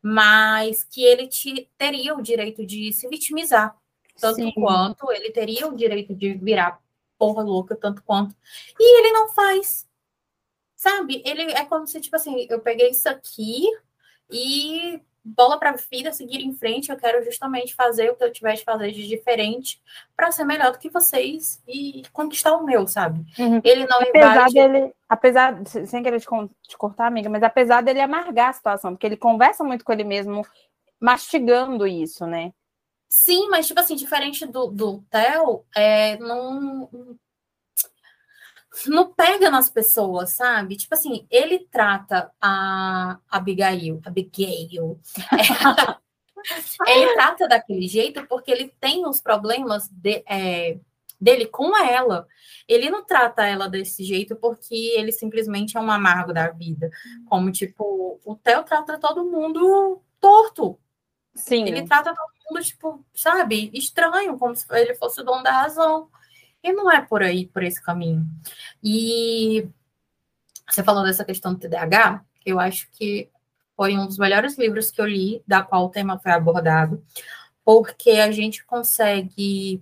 [0.01, 3.75] mas que ele te, teria o direito de se vitimizar,
[4.19, 4.51] tanto Sim.
[4.53, 6.79] quanto ele teria o direito de virar
[7.17, 8.35] porra louca, tanto quanto.
[8.79, 9.87] E ele não faz.
[10.75, 11.21] Sabe?
[11.25, 13.65] Ele é como se, tipo assim, eu peguei isso aqui
[14.31, 16.89] e bola para a vida, seguir em frente.
[16.89, 19.81] Eu quero justamente fazer o que eu tiver de fazer de diferente
[20.15, 23.25] para ser melhor do que vocês e conquistar o meu, sabe?
[23.37, 23.61] Uhum.
[23.63, 24.53] Ele não apesar invade...
[24.53, 26.27] dele, apesar sem querer te,
[26.67, 30.03] te cortar, amiga, mas apesar dele amargar a situação, porque ele conversa muito com ele
[30.03, 30.45] mesmo,
[30.99, 32.51] mastigando isso, né?
[33.07, 36.89] Sim, mas tipo assim, diferente do, do Theo, é, não
[38.87, 40.75] não pega nas pessoas, sabe?
[40.75, 44.99] Tipo assim, ele trata a Abigail, Abigail.
[46.87, 50.79] Ele trata daquele jeito porque ele tem os problemas de, é,
[51.19, 52.27] dele com ela.
[52.67, 56.89] Ele não trata ela desse jeito porque ele simplesmente é um amargo da vida.
[57.27, 60.79] Como, tipo, o Theo trata todo mundo torto.
[61.35, 61.67] Sim.
[61.67, 66.09] Ele trata todo mundo, tipo, sabe, estranho, como se ele fosse o dono da razão.
[66.63, 68.25] E não é por aí, por esse caminho.
[68.83, 69.67] E
[70.69, 73.29] você falou dessa questão do TDAH, eu acho que
[73.75, 77.03] foi um dos melhores livros que eu li, da qual o tema foi abordado,
[77.63, 79.81] porque a gente consegue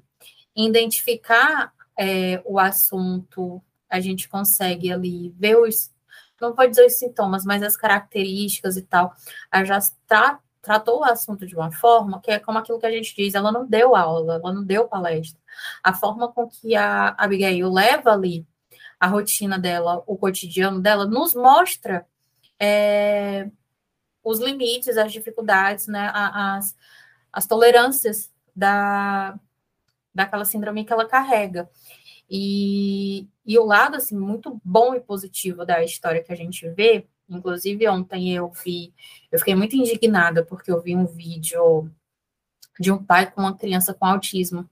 [0.56, 5.92] identificar é, o assunto, a gente consegue ali ver os,
[6.40, 9.14] não vou dizer os sintomas, mas as características e tal.
[9.52, 12.92] A já está tratou o assunto de uma forma que é como aquilo que a
[12.92, 15.40] gente diz, ela não deu aula, ela não deu palestra.
[15.84, 18.46] A forma com que a Abigail leva ali
[19.00, 22.06] a rotina dela, o cotidiano dela, nos mostra
[22.60, 23.50] é,
[24.24, 26.76] os limites, as dificuldades, né, as,
[27.32, 29.40] as tolerâncias da,
[30.14, 31.70] daquela síndrome que ela carrega.
[32.30, 37.08] E, e o lado, assim, muito bom e positivo da história que a gente vê
[37.30, 38.94] Inclusive, ontem eu vi,
[39.32, 41.92] eu fiquei muito indignada porque eu vi um vídeo
[42.80, 44.70] de um pai com uma criança com autismo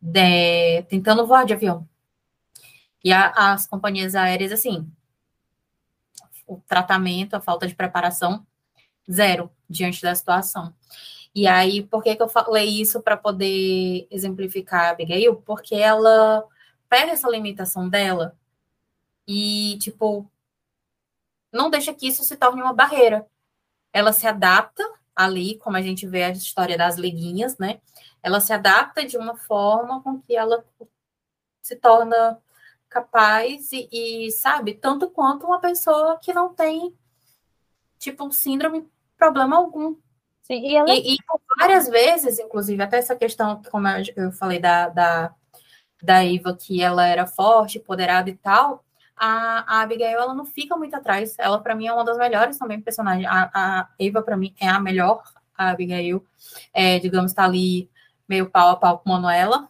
[0.00, 1.88] de, tentando voar de avião.
[3.02, 4.90] E a, as companhias aéreas, assim,
[6.46, 8.46] o tratamento, a falta de preparação,
[9.10, 10.74] zero diante da situação.
[11.34, 15.36] E aí, por que, que eu falei isso para poder exemplificar a Abigail?
[15.36, 16.44] Porque ela
[16.88, 18.36] pega essa limitação dela
[19.26, 20.30] e, tipo,
[21.54, 23.26] não deixa que isso se torne uma barreira.
[23.92, 24.82] Ela se adapta
[25.14, 27.80] ali, como a gente vê a história das liguinhas, né?
[28.22, 30.64] Ela se adapta de uma forma com que ela
[31.62, 32.38] se torna
[32.88, 36.94] capaz e, e sabe, tanto quanto uma pessoa que não tem,
[37.98, 39.96] tipo, um síndrome, problema algum.
[40.42, 40.90] Sim, e, ela...
[40.90, 41.16] e, e
[41.58, 45.34] várias vezes, inclusive, até essa questão, como eu falei da, da,
[46.02, 48.83] da Iva, que ela era forte, empoderada e tal,
[49.16, 51.36] a, a Abigail ela não fica muito atrás.
[51.38, 53.26] Ela, para mim, é uma das melhores também personagens.
[53.28, 55.22] A, a Eva, para mim, é a melhor.
[55.56, 56.24] A Abigail,
[56.72, 57.88] é, digamos, está ali
[58.28, 59.68] meio pau a pau com Manuela.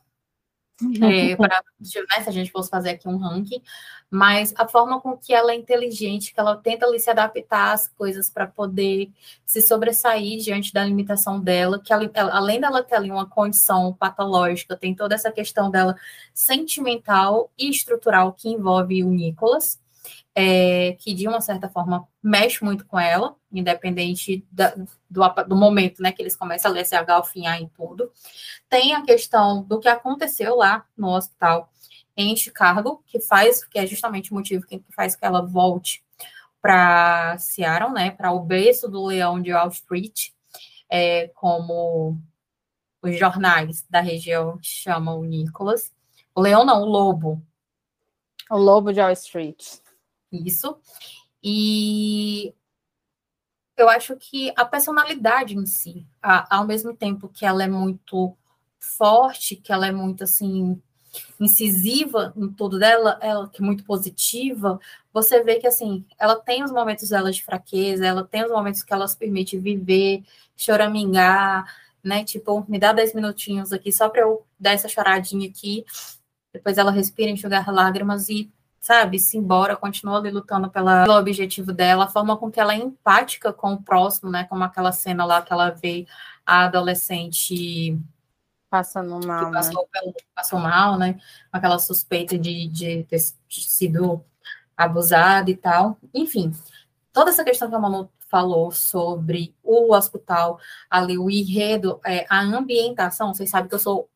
[1.02, 3.62] É, para né, se a gente fosse fazer aqui um ranking,
[4.10, 7.88] mas a forma com que ela é inteligente, que ela tenta ali se adaptar às
[7.88, 9.10] coisas para poder
[9.44, 14.76] se sobressair diante da limitação dela, que ela, além dela ter ali uma condição patológica,
[14.76, 15.96] tem toda essa questão dela
[16.32, 19.80] sentimental e estrutural que envolve o Nicholas,
[20.35, 24.74] é, que de uma certa forma mexe muito com ela, independente da,
[25.09, 28.11] do, do, momento né, que eles começam a ler, se agalfinhar em tudo.
[28.68, 31.70] Tem a questão do que aconteceu lá no hospital
[32.16, 36.05] em Chicago, que faz, que é justamente o motivo que faz que ela volte
[36.61, 40.30] para Seattle, né, para o berço do leão de Wall Street,
[40.91, 42.18] é, como
[43.03, 45.93] os jornais da região chamam o Nicholas.
[46.35, 47.41] O leão não, o lobo.
[48.51, 49.84] O lobo de Wall Street
[50.37, 50.76] isso.
[51.43, 52.55] E
[53.76, 58.37] eu acho que a personalidade em si, a, ao mesmo tempo que ela é muito
[58.78, 60.80] forte, que ela é muito assim
[61.39, 64.80] incisiva em tudo dela, ela que é muito positiva,
[65.12, 68.82] você vê que assim, ela tem os momentos dela de fraqueza, ela tem os momentos
[68.82, 70.24] que ela se permite viver,
[70.57, 71.64] choramingar,
[72.03, 72.24] né?
[72.24, 75.85] Tipo, me dá 10 minutinhos aqui só para eu dar essa choradinha aqui.
[76.53, 78.51] Depois ela respira, enxugar lágrimas e
[78.85, 82.74] sabe, se embora, continua ali lutando pela, pelo objetivo dela, a forma com que ela
[82.74, 86.07] é empática com o próximo, né, como aquela cena lá que ela vê
[86.45, 87.99] a adolescente
[88.68, 89.89] passando mal, passou, né?
[89.91, 91.18] pelo, passou mal, né,
[91.51, 94.22] aquela suspeita de, de ter sido
[94.76, 96.53] abusada e tal, enfim,
[97.11, 100.61] toda essa questão que a Manu falou sobre o hospital,
[100.91, 104.11] ali o enredo, é, a ambientação, vocês sabem que eu sou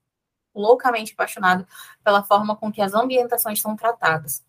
[0.55, 1.66] loucamente apaixonado
[2.05, 4.47] pela forma com que as ambientações são tratadas.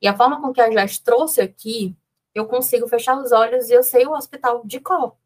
[0.00, 1.96] E a forma com que a Jess trouxe aqui,
[2.34, 5.16] eu consigo fechar os olhos e eu sei o hospital de cor.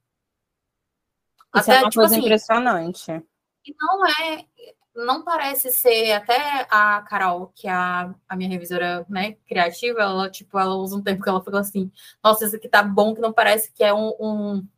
[1.57, 3.25] Isso é até, é uma tipo coisa assim, impressionante.
[3.67, 4.47] E não é,
[4.95, 10.31] não parece ser, até a Carol, que é a, a minha revisora né, criativa, ela,
[10.31, 11.91] tipo, ela usa um tempo que ela falou assim,
[12.23, 14.69] nossa, isso aqui tá bom, que não parece que é um, um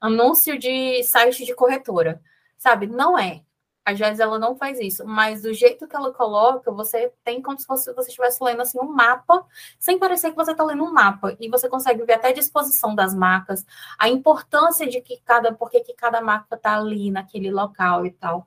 [0.00, 2.20] anúncio de site de corretora.
[2.56, 2.88] Sabe?
[2.88, 3.44] Não é.
[3.88, 7.58] A Jazz, ela não faz isso, mas do jeito que ela coloca, você tem como
[7.58, 9.46] se você estivesse lendo assim um mapa,
[9.78, 12.94] sem parecer que você está lendo um mapa, e você consegue ver até a disposição
[12.94, 13.64] das marcas,
[13.98, 18.46] a importância de que cada, porque que cada marca está ali naquele local e tal.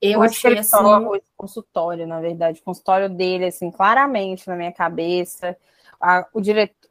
[0.00, 0.76] Eu o achei assim,
[1.36, 5.56] consultório, na verdade, o consultório dele assim, claramente na minha cabeça.
[6.00, 6.40] A, o,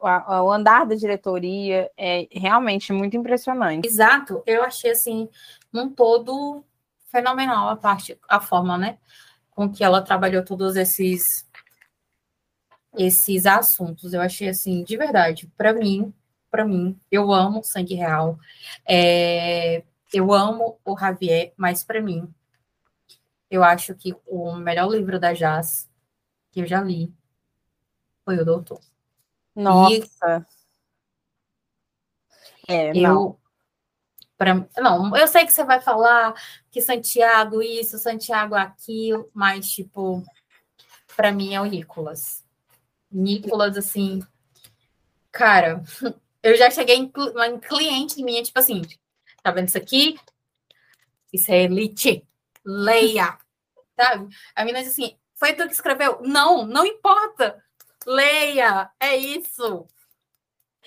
[0.00, 3.86] a, o andar da diretoria é realmente muito impressionante.
[3.86, 5.28] Exato, eu achei assim,
[5.70, 6.64] num todo
[7.12, 8.98] fenomenal a parte, a forma, né,
[9.50, 11.46] com que ela trabalhou todos esses
[12.94, 14.12] esses assuntos.
[14.12, 16.12] Eu achei assim, de verdade, para mim,
[16.50, 18.38] para mim, eu amo Sangue Real.
[18.86, 19.82] É,
[20.12, 22.32] eu amo o Javier, mas para mim,
[23.50, 25.90] eu acho que o melhor livro da Jazz
[26.50, 27.12] que eu já li
[28.24, 28.80] foi o Doutor.
[29.54, 30.46] Nossa.
[32.68, 33.38] E é, eu,
[34.76, 36.34] Não, eu sei que você vai falar
[36.70, 40.24] que Santiago isso, Santiago aquilo, mas, tipo,
[41.16, 42.44] para mim é o Nicolas.
[43.10, 44.20] Nicolas, assim,
[45.30, 45.82] cara,
[46.42, 47.12] eu já cheguei em,
[47.46, 48.82] em cliente minha, tipo assim,
[49.42, 50.18] tá vendo isso aqui?
[51.32, 52.26] Isso é elite.
[52.64, 53.38] Leia.
[54.00, 54.34] Sabe?
[54.54, 56.20] A menina diz assim, foi tu que escreveu?
[56.22, 57.62] Não, não importa.
[58.06, 58.90] Leia.
[58.98, 59.86] É isso.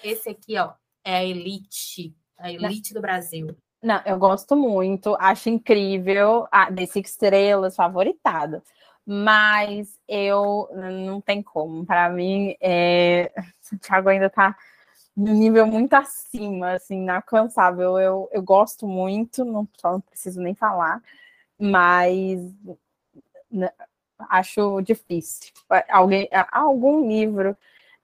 [0.04, 3.56] Esse aqui, ó, é a elite a elite do Brasil.
[3.82, 8.62] Não, eu gosto muito, acho incrível, a de cinco estrelas, favoritado.
[9.06, 11.86] Mas eu não tem como.
[11.86, 13.32] Para mim, é...
[13.62, 14.56] Santiago ainda está
[15.16, 18.00] no nível muito acima, assim, inalcançável.
[18.00, 21.02] Eu, eu gosto muito, não, só não preciso nem falar,
[21.60, 22.40] mas
[23.52, 23.72] né,
[24.30, 25.54] acho difícil.
[25.90, 27.56] Alguém, algum livro,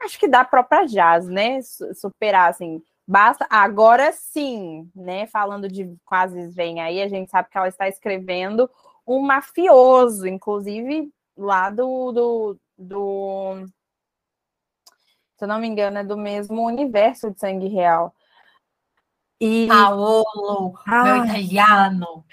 [0.01, 1.59] acho que dá própria jazz, né?
[1.95, 5.27] Superar, assim, Basta agora sim, né?
[5.27, 8.71] Falando de quase vem aí, a gente sabe que ela está escrevendo
[9.05, 13.65] um mafioso, inclusive lá do, do, do
[15.35, 18.15] se eu não me engano, é do mesmo universo de Sangue Real.
[19.41, 22.25] E Paolo, ah, meu italiano.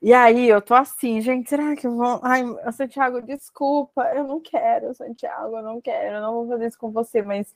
[0.00, 2.20] E aí eu tô assim, gente, será que eu vou.
[2.22, 6.78] Ai, Santiago, desculpa, eu não quero, Santiago, eu não quero, eu não vou fazer isso
[6.78, 7.54] com você, mas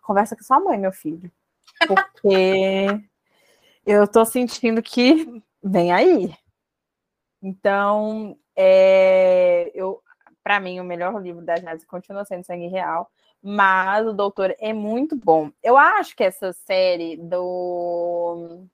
[0.00, 1.30] conversa com sua mãe, meu filho
[1.86, 2.86] porque
[3.86, 6.34] eu estou sentindo que vem aí.
[7.42, 10.00] Então, é, eu,
[10.42, 13.10] para mim, o melhor livro da Jazz continua sendo Sangue Real,
[13.42, 15.50] mas o Doutor é muito bom.
[15.62, 18.66] Eu acho que essa série do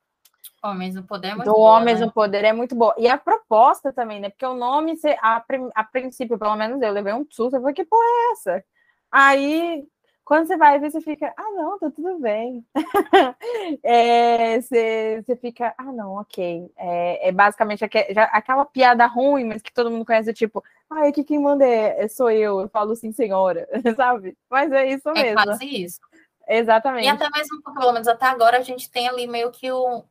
[0.63, 2.07] Homens no Poder é muito do boa, Homens né?
[2.07, 2.95] no Poder é muito boa.
[2.99, 4.29] E a proposta também, né?
[4.29, 5.45] Porque o nome, a,
[5.75, 8.65] a princípio, pelo menos eu levei um susto, eu falei, que porra é essa?
[9.11, 9.85] Aí,
[10.31, 12.65] quando você vai ver, você fica, ah, não, tá tudo bem.
[13.83, 16.71] é, você, você fica, ah, não, ok.
[16.77, 21.09] É, é basicamente aqu já, aquela piada ruim, mas que todo mundo conhece, tipo, ah,
[21.09, 24.39] aqui quem manda é, é, sou eu, eu falo sim, senhora, sabe?
[24.49, 25.41] Mas é isso mesmo.
[25.41, 25.99] É quase isso.
[26.47, 27.07] Exatamente.
[27.07, 30.05] E até mesmo, pelo menos até agora, a gente tem ali meio que o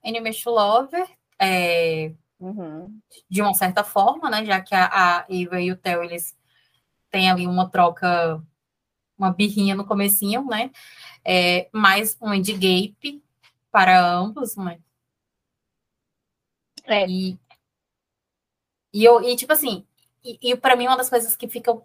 [0.44, 1.08] to Lover,
[1.40, 2.12] é,
[2.42, 2.94] uhum.
[3.30, 4.44] de uma certa forma, né?
[4.44, 6.38] Já que a, a Eva e o Theo, eles
[7.10, 8.44] têm ali uma troca,
[9.20, 10.72] uma birrinha no comecinho, né?
[11.24, 12.96] É, mais um endgame
[13.70, 14.80] para ambos, né?
[16.86, 17.08] É.
[17.08, 17.38] E,
[18.94, 19.86] e, eu, e tipo assim,
[20.24, 21.78] e, e para mim uma das coisas que fica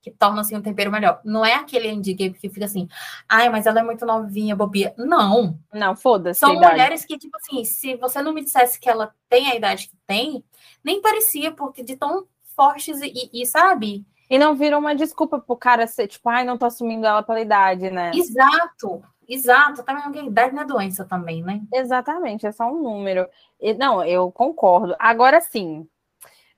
[0.00, 1.20] que torna assim um tempero melhor.
[1.24, 2.88] Não é aquele indie game que fica assim,
[3.28, 4.94] ai, mas ela é muito novinha, bobia.
[4.96, 5.58] Não.
[5.72, 6.40] Não, foda-se.
[6.40, 9.88] São mulheres que, tipo assim, se você não me dissesse que ela tem a idade
[9.88, 10.44] que tem,
[10.84, 14.06] nem parecia, porque de tão fortes e, e sabe?
[14.28, 17.40] E não viram uma desculpa pro cara ser, tipo, ai, não tô assumindo ela pela
[17.40, 18.10] idade, né?
[18.14, 19.02] Exato.
[19.28, 21.60] Exato, também idade não é doença também, né?
[21.72, 23.28] Exatamente, é só um número.
[23.60, 24.96] E, não, eu concordo.
[24.98, 25.86] Agora sim,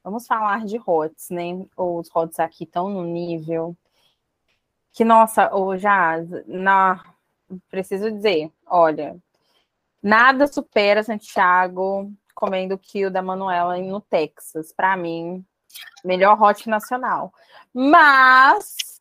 [0.03, 1.67] Vamos falar de HOTS, né?
[1.77, 3.77] Os HOTS aqui estão no nível
[4.93, 7.05] que, nossa, o Jazz, na,
[7.71, 9.17] preciso dizer, olha,
[10.03, 14.73] nada supera Santiago comendo o kill da Manuela no Texas.
[14.73, 15.45] Para mim,
[16.05, 17.33] melhor hot nacional.
[17.73, 19.01] Mas.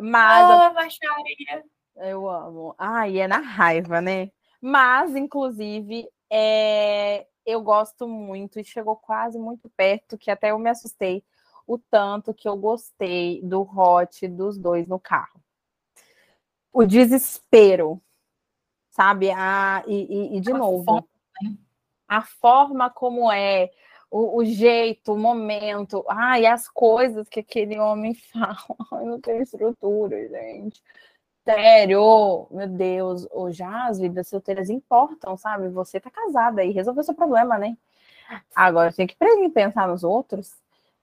[0.00, 0.70] Mas.
[0.70, 1.64] Oh, baixaria.
[1.96, 2.74] Eu amo.
[2.76, 4.30] Ai, é na raiva, né?
[4.60, 10.70] Mas, inclusive, é, eu gosto muito e chegou quase muito perto, que até eu me
[10.70, 11.22] assustei
[11.66, 15.40] o tanto que eu gostei do hot dos dois no carro.
[16.72, 18.02] O desespero,
[18.90, 19.30] sabe?
[19.30, 21.08] Ah, e, e, e de a novo, forma,
[21.42, 21.56] né?
[22.08, 23.70] a forma como é,
[24.14, 26.04] o, o, jeito, o momento,
[26.40, 28.56] e as coisas que aquele homem fala.
[28.92, 30.80] Ai, não tem estrutura, gente.
[31.44, 35.68] Sério, meu Deus, já as vidas solteiras importam, sabe?
[35.70, 37.76] Você tá casada e resolveu seu problema, né?
[38.54, 39.16] Agora tem que
[39.52, 40.52] pensar nos outros.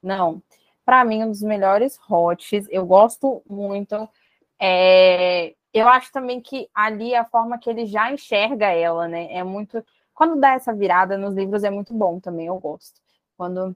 [0.01, 0.41] Não.
[0.86, 4.09] Para mim, um dos melhores hots, eu gosto muito.
[4.59, 5.55] É...
[5.74, 9.34] Eu acho também que ali a forma que ele já enxerga ela, né?
[9.34, 9.86] É muito.
[10.14, 13.01] Quando dá essa virada nos livros é muito bom também, eu gosto.
[13.41, 13.75] Quando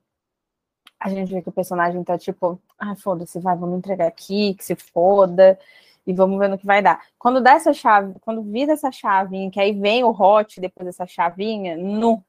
[0.99, 4.63] a gente vê que o personagem tá tipo, ah, foda-se, vai, vamos entregar aqui, que
[4.63, 5.57] se foda
[6.05, 7.03] e vamos ver no que vai dar.
[7.17, 11.07] Quando dá essa chave, quando vira essa chavinha, que aí vem o hot depois dessa
[11.07, 12.23] chavinha, no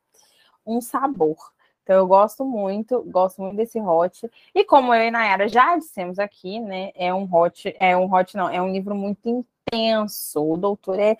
[0.64, 1.36] um sabor.
[1.82, 4.30] Então eu gosto muito, gosto muito desse hot.
[4.54, 8.34] E como eu e Nayara já dissemos aqui, né, é um hot, é um hot
[8.34, 10.42] não, é um livro muito intenso.
[10.42, 11.18] O doutor é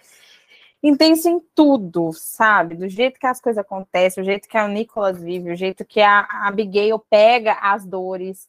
[0.83, 2.77] intenso em tudo, sabe?
[2.77, 6.01] Do jeito que as coisas acontecem, o jeito que a Nicolas vive, o jeito que
[6.01, 8.49] a Abigail pega as dores,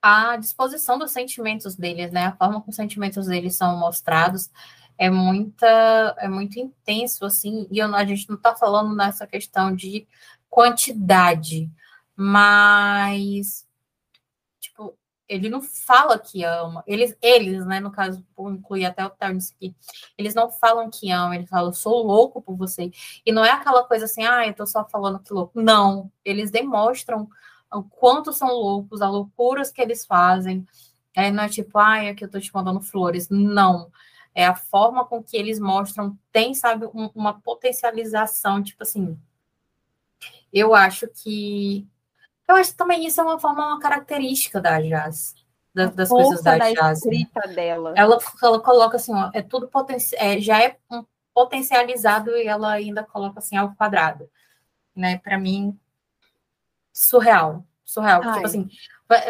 [0.00, 2.26] a disposição dos sentimentos deles, né?
[2.26, 4.50] A forma como os sentimentos deles são mostrados
[4.98, 10.06] é muita, é muito intenso, assim, e a gente não está falando nessa questão de
[10.48, 11.70] quantidade,
[12.16, 13.63] mas
[15.34, 19.74] ele não fala que ama, eles, eles, né, no caso, por incluir até o aqui,
[20.16, 22.90] eles não falam que amam, eles falam, sou louco por você,
[23.24, 26.50] e não é aquela coisa assim, ah, eu tô só falando que louco, não, eles
[26.50, 27.28] demonstram
[27.74, 30.66] o quanto são loucos, as loucuras que eles fazem.
[31.14, 33.28] É, não é tipo, ai, aqui eu tô te mandando flores.
[33.28, 33.90] Não.
[34.34, 39.18] É a forma com que eles mostram, tem, sabe, um, uma potencialização, tipo assim.
[40.52, 41.86] Eu acho que.
[42.48, 45.34] Eu acho que também isso é uma forma, uma característica da jazz.
[45.74, 47.00] Das, das coisas da, da jazz.
[47.04, 47.26] Né?
[47.54, 47.94] Dela.
[47.96, 52.70] Ela, ela coloca assim, ó, é tudo poten é, já é um potencializado e ela
[52.70, 54.30] ainda coloca assim ao quadrado.
[54.94, 55.18] Né?
[55.18, 55.76] Para mim,
[56.92, 57.66] surreal.
[57.84, 58.20] Surreal.
[58.20, 58.68] Tipo assim,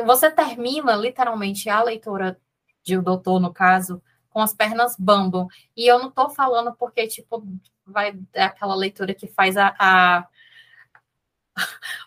[0.04, 2.38] você termina literalmente a leitura
[2.82, 5.48] de O Doutor, no caso, com as pernas bambam.
[5.76, 7.42] E eu não tô falando porque, tipo,
[7.86, 9.74] vai é aquela leitura que faz a.
[9.78, 10.26] a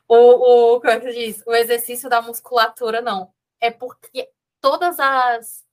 [0.07, 1.43] o, o, como é que diz?
[1.45, 3.31] O exercício da musculatura, não.
[3.59, 4.29] É porque
[4.61, 5.65] todas as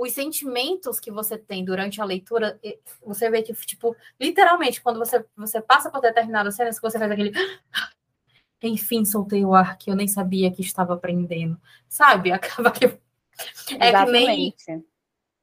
[0.00, 2.58] os sentimentos que você tem durante a leitura,
[3.04, 7.32] você vê que, tipo, literalmente, quando você, você passa por determinadas cenas, você faz aquele
[8.62, 11.60] enfim, soltei o ar que eu nem sabia que estava aprendendo.
[11.86, 12.32] Sabe?
[12.32, 12.86] Acaba que.
[12.86, 14.64] É Exatamente.
[14.64, 14.86] que nem.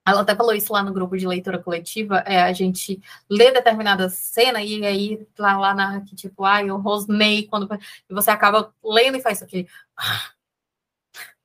[0.08, 4.10] Ela até falou isso lá no grupo de leitura coletiva, é a gente lê determinada
[4.10, 7.68] cena e aí lá, lá narra que, tipo, ai, ah, eu rosnei quando.
[8.10, 9.68] E você acaba lendo e faz isso aqui.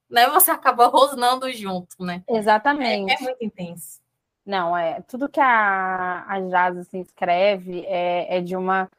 [0.09, 0.29] Né?
[0.29, 2.23] Você acaba rosnando junto, né?
[2.29, 3.11] Exatamente.
[3.11, 3.99] É, é muito intenso.
[4.45, 8.91] Não, é tudo que a, a Jazz assim, escreve é, é de uma.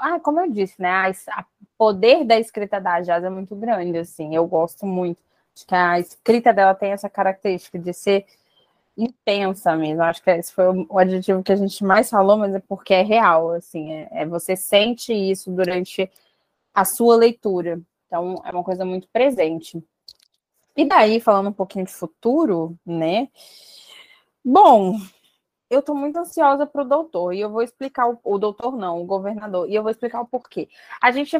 [0.00, 1.10] Ah, como eu disse, né?
[1.10, 4.34] O poder da escrita da Jazz é muito grande, assim.
[4.34, 5.20] Eu gosto muito.
[5.54, 8.26] Acho que a escrita dela tem essa característica de ser
[8.98, 10.02] intensa mesmo.
[10.02, 13.02] Acho que esse foi o adjetivo que a gente mais falou, mas é porque é
[13.02, 13.92] real, assim.
[13.92, 16.10] É, é você sente isso durante
[16.74, 17.80] a sua leitura.
[18.06, 19.82] Então, é uma coisa muito presente.
[20.76, 23.28] E daí, falando um pouquinho de futuro, né?
[24.44, 24.96] Bom,
[25.70, 29.02] eu estou muito ansiosa para o doutor, e eu vou explicar o, o, doutor não,
[29.02, 30.68] o governador, e eu vou explicar o porquê.
[31.00, 31.36] A gente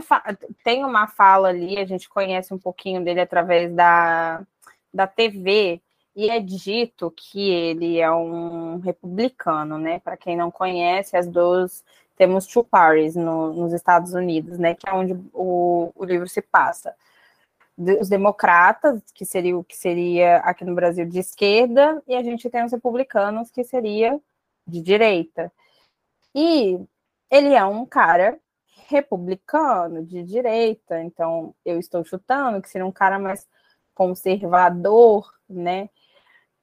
[0.65, 4.45] tem uma fala ali, a gente conhece um pouquinho dele através da,
[4.93, 5.81] da TV,
[6.19, 10.01] e é dito que ele é um republicano, né?
[10.01, 11.85] Para quem não conhece, as duas
[12.17, 14.75] temos two parties no, nos Estados Unidos, né?
[14.75, 16.93] Que é onde o, o livro se passa
[18.01, 22.51] os democratas, que seria o que seria aqui no Brasil de esquerda, e a gente
[22.51, 24.21] tem os republicanos, que seria
[24.67, 25.53] de direita.
[26.35, 26.81] E
[27.31, 28.37] ele é um cara
[28.89, 33.47] republicano, de direita, então eu estou chutando que seria um cara mais
[33.95, 35.89] conservador, né?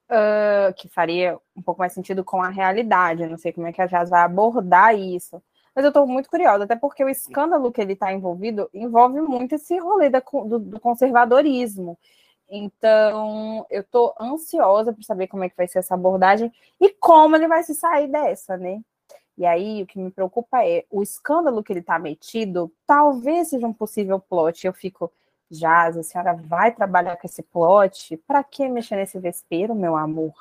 [0.08, 3.24] Uh, que faria um pouco mais sentido com a realidade.
[3.24, 5.42] Eu não sei como é que a Jazz vai abordar isso.
[5.76, 9.56] Mas eu estou muito curiosa, até porque o escândalo que ele está envolvido envolve muito
[9.56, 11.98] esse rolê da, do, do, conservadorismo.
[12.50, 17.36] Então, eu estou ansiosa para saber como é que vai ser essa abordagem e como
[17.36, 18.82] ele vai se sair dessa, né?
[19.38, 23.68] E aí, o que me preocupa é o escândalo que ele está metido, talvez seja
[23.68, 24.66] um possível plot.
[24.66, 25.12] Eu fico,
[25.50, 28.18] Jaz, a senhora vai trabalhar com esse plot?
[28.28, 30.34] Para que mexer nesse vespeiro, meu amor?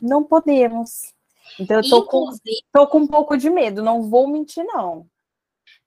[0.00, 1.12] Não podemos.
[1.58, 2.30] Então eu tô com,
[2.72, 5.06] tô com um pouco de medo, não vou mentir, não.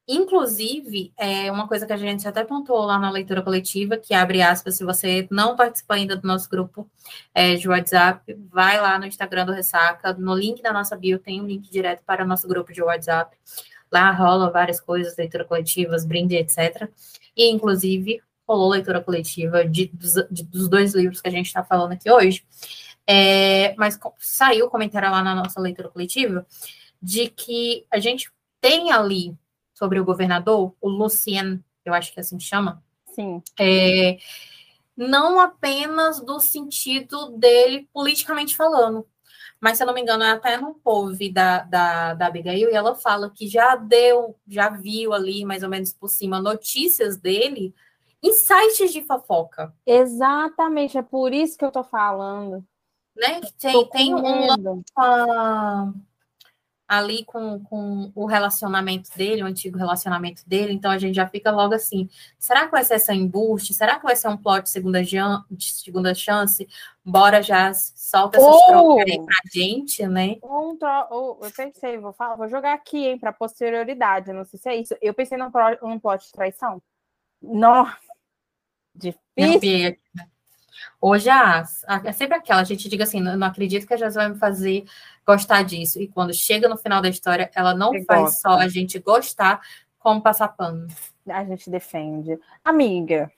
[0.07, 4.41] Inclusive, é uma coisa que a gente até pontuou lá na leitura coletiva, que abre
[4.41, 6.89] aspas, se você não participa ainda do nosso grupo
[7.33, 11.39] é, de WhatsApp, vai lá no Instagram do Ressaca, no link da nossa bio tem
[11.39, 13.37] um link direto para o nosso grupo de WhatsApp.
[13.91, 16.89] Lá rola várias coisas, leitura coletivas, brinde, etc.
[17.35, 18.21] E, inclusive,
[18.51, 22.11] rolou leitura coletiva de, dos, de, dos dois livros que a gente está falando aqui
[22.11, 22.45] hoje.
[23.07, 26.45] É, mas saiu o comentário lá na nossa leitura coletiva
[27.01, 28.29] de que a gente
[28.59, 29.35] tem ali
[29.73, 32.83] sobre o governador, o Lucien, eu acho que é assim chama.
[33.15, 33.41] Sim.
[33.59, 34.17] É,
[34.95, 39.07] não apenas do sentido dele politicamente falando,
[39.59, 42.75] mas se eu não me engano, é até no POV da, da, da Abigail, e
[42.75, 47.73] ela fala que já deu, já viu ali, mais ou menos por cima, notícias dele
[48.33, 49.73] sites de fofoca.
[49.85, 52.65] Exatamente, é por isso que eu tô falando
[53.15, 53.41] né?
[53.59, 55.93] Tem, tem um uh,
[56.87, 61.51] ali com, com o relacionamento dele, o antigo relacionamento dele, então a gente já fica
[61.51, 63.73] logo assim, será que vai ser essa embuste?
[63.73, 64.99] Será que vai ser um plot de segunda,
[65.59, 66.67] segunda chance?
[67.03, 68.67] Bora já solta essas oh!
[68.67, 70.37] trocas aí pra gente, né?
[70.43, 70.77] Um
[71.11, 74.75] oh, eu pensei, vou, falar, vou jogar aqui, hein, pra posterioridade, não sei se é
[74.75, 74.95] isso.
[75.01, 75.51] Eu pensei num,
[75.81, 76.81] num plot de traição.
[77.41, 77.97] Nossa,
[78.95, 79.97] difícil.
[80.99, 83.97] Hoje a, a, é sempre aquela, a gente diga assim, não, não acredito que a
[83.97, 84.85] Jazz vai me fazer
[85.25, 85.99] gostar disso.
[85.99, 88.39] E quando chega no final da história, ela não Você faz gosta.
[88.39, 89.61] só a gente gostar,
[89.97, 90.87] como passar pano.
[91.27, 92.39] A gente defende.
[92.63, 93.31] Amiga,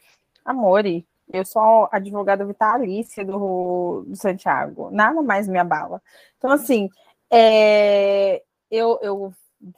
[0.44, 4.90] amore, eu sou advogada vitalícia do, do Santiago.
[4.92, 6.02] Nada mais me abala.
[6.38, 6.90] Então, assim,
[7.32, 9.34] é, eu, eu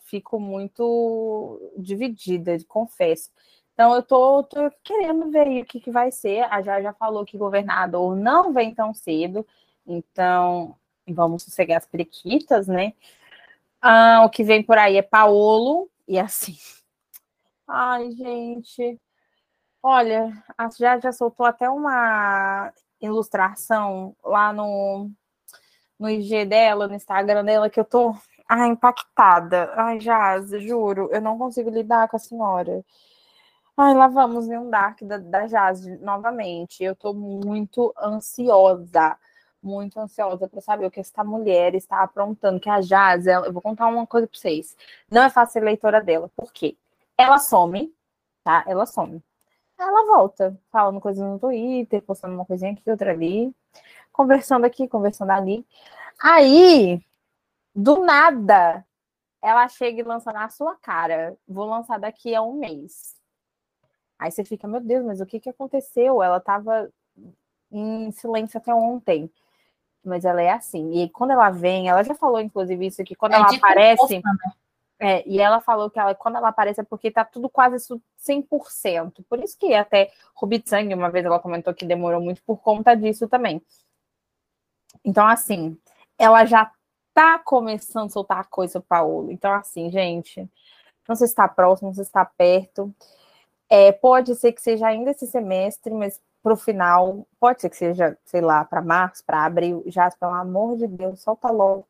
[0.06, 3.30] fico muito dividida, confesso.
[3.76, 6.44] Então, eu tô, tô querendo ver o que, que vai ser.
[6.50, 9.46] A já já falou que governador não vem tão cedo,
[9.86, 12.94] então vamos sossegar as periquitas, né?
[13.82, 16.58] Ah, o que vem por aí é Paolo, e assim.
[17.68, 19.00] Ai, gente.
[19.84, 25.12] Olha, a já já soltou até uma ilustração lá no,
[26.00, 28.16] no IG dela, no Instagram dela, que eu tô
[28.50, 29.72] ai, impactada.
[29.76, 32.86] Ai, Jaz, juro, eu não consigo lidar com a senhora.
[33.78, 36.82] Ai, lá vamos em um Dark da, da Jazz novamente.
[36.82, 39.18] Eu tô muito ansiosa,
[39.62, 42.60] muito ansiosa para saber o que essa mulher está aprontando.
[42.60, 44.78] Que a Jazz, ela, eu vou contar uma coisa para vocês.
[45.12, 46.78] Não é fácil ser leitora dela, por quê?
[47.18, 47.94] Ela some,
[48.44, 48.64] tá?
[48.68, 49.22] Ela some.
[49.80, 53.54] Ela volta, falando coisas no Twitter, postando uma coisinha aqui, outra ali,
[54.12, 55.66] conversando aqui, conversando ali.
[56.22, 57.02] Aí,
[57.76, 58.86] do nada,
[59.42, 61.38] ela chega e lança na sua cara.
[61.48, 63.16] Vou lançar daqui a um mês.
[64.18, 66.24] Aí você fica, meu Deus, mas o que, que aconteceu?
[66.24, 66.90] Ela estava
[67.72, 69.30] em silêncio até ontem.
[70.04, 71.04] Mas ela é assim.
[71.04, 74.18] E quando ela vem, ela já falou, inclusive, isso que quando é ela aparece.
[74.20, 74.32] né?
[75.00, 77.78] é, e ela falou que ela, quando ela aparece é porque tá tudo quase
[78.18, 79.26] 100%.
[79.28, 83.28] Por isso que até Rubitsang, uma vez ela comentou que demorou muito por conta disso
[83.28, 83.62] também.
[85.04, 85.78] Então, assim,
[86.18, 86.72] ela já
[87.14, 89.32] tá começando a soltar a coisa Paulo.
[89.32, 90.50] Então, assim, gente,
[91.08, 92.94] não sei se está próximo, não sei se está perto.
[93.70, 97.76] É, pode ser que seja ainda esse semestre, mas para o final, pode ser que
[97.76, 99.84] seja, sei lá, para março, para abril.
[99.88, 101.88] Já, pelo amor de Deus, solta logo.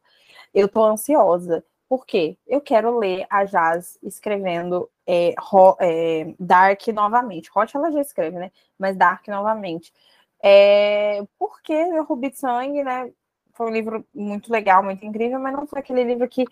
[0.54, 1.64] Eu tô ansiosa.
[1.90, 2.38] Por quê?
[2.48, 5.36] Eu quero ler a Jazz escrevendo é,
[5.82, 7.50] é, Dark novamente.
[7.56, 8.52] Hot ela já escreve, né?
[8.80, 9.94] Mas Dark novamente.
[10.42, 13.12] É, porque o Rubi de Sangue, né?
[13.54, 16.46] Foi um livro muito legal, muito incrível, mas não foi aquele livro que,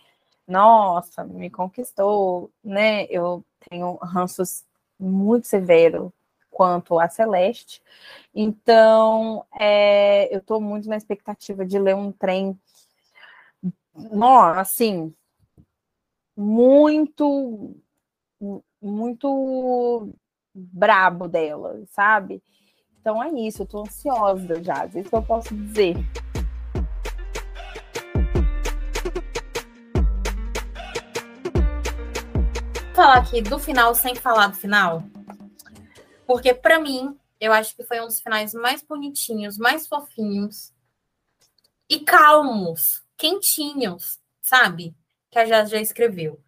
[0.48, 3.06] nossa, me conquistou, né?
[3.06, 4.66] Eu tenho ranços
[5.04, 6.14] muito severo
[6.50, 7.82] quanto a Celeste.
[8.34, 12.58] Então, é, eu estou muito na expectativa de ler um trem,
[13.96, 15.14] nossa, assim,
[16.36, 17.76] muito,
[18.82, 20.10] muito
[20.54, 22.42] brabo dela, sabe?
[23.00, 25.96] Então é isso, eu tô ansiosa já, isso que eu posso dizer.
[33.04, 35.04] Falar aqui do final sem falar do final,
[36.26, 40.72] porque para mim eu acho que foi um dos finais mais bonitinhos, mais fofinhos
[41.90, 44.96] e calmos, quentinhos, sabe?
[45.34, 46.40] que a Jazz já escreveu.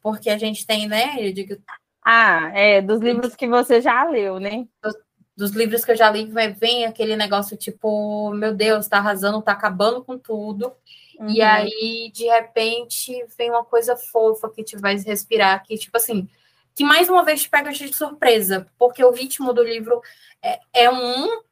[0.00, 1.16] Porque a gente tem, né?
[1.18, 1.56] Eu digo.
[2.04, 4.68] Ah, é, dos livros que você já leu, né?
[4.82, 4.94] Dos,
[5.34, 9.52] dos livros que eu já li, vem aquele negócio tipo, meu Deus, tá arrasando, tá
[9.52, 10.72] acabando com tudo.
[11.18, 11.30] Uhum.
[11.30, 16.28] E aí, de repente, vem uma coisa fofa que te vai respirar, que, tipo assim,
[16.74, 20.02] que mais uma vez te pega de surpresa, porque o ritmo do livro
[20.42, 21.42] é, é um,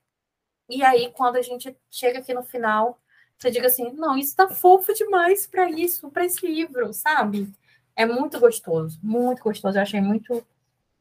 [0.69, 2.99] e aí, quando a gente chega aqui no final,
[3.39, 7.53] você diga assim, não, isso tá fofo demais para isso, para esse livro, sabe?
[7.95, 9.77] É muito gostoso, muito gostoso.
[9.77, 10.47] Eu achei muito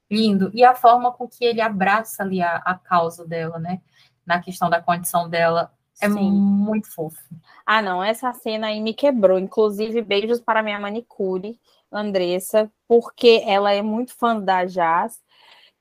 [0.10, 0.52] lindo.
[0.54, 3.82] E a forma com que ele abraça ali a, a causa dela, né?
[4.26, 5.72] Na questão da condição dela,
[6.02, 6.32] é Sim.
[6.32, 7.22] muito fofo.
[7.66, 9.38] Ah, não, essa cena aí me quebrou.
[9.40, 11.60] Inclusive, beijos para minha manicure,
[11.92, 15.22] Andressa, porque ela é muito fã da Jazz.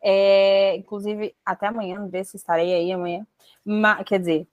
[0.02, 3.26] É, inclusive, até amanhã, se estarei aí amanhã.
[3.64, 4.46] Mas, quer dizer,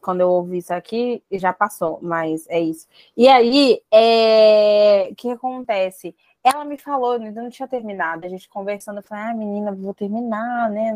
[0.00, 2.86] quando eu ouvi isso aqui, já passou, mas é isso.
[3.16, 5.08] E aí, é...
[5.10, 6.14] o que acontece?
[6.42, 9.92] Ela me falou, eu não tinha terminado, a gente conversando, eu falei, ah, menina, vou
[9.92, 10.92] terminar, né?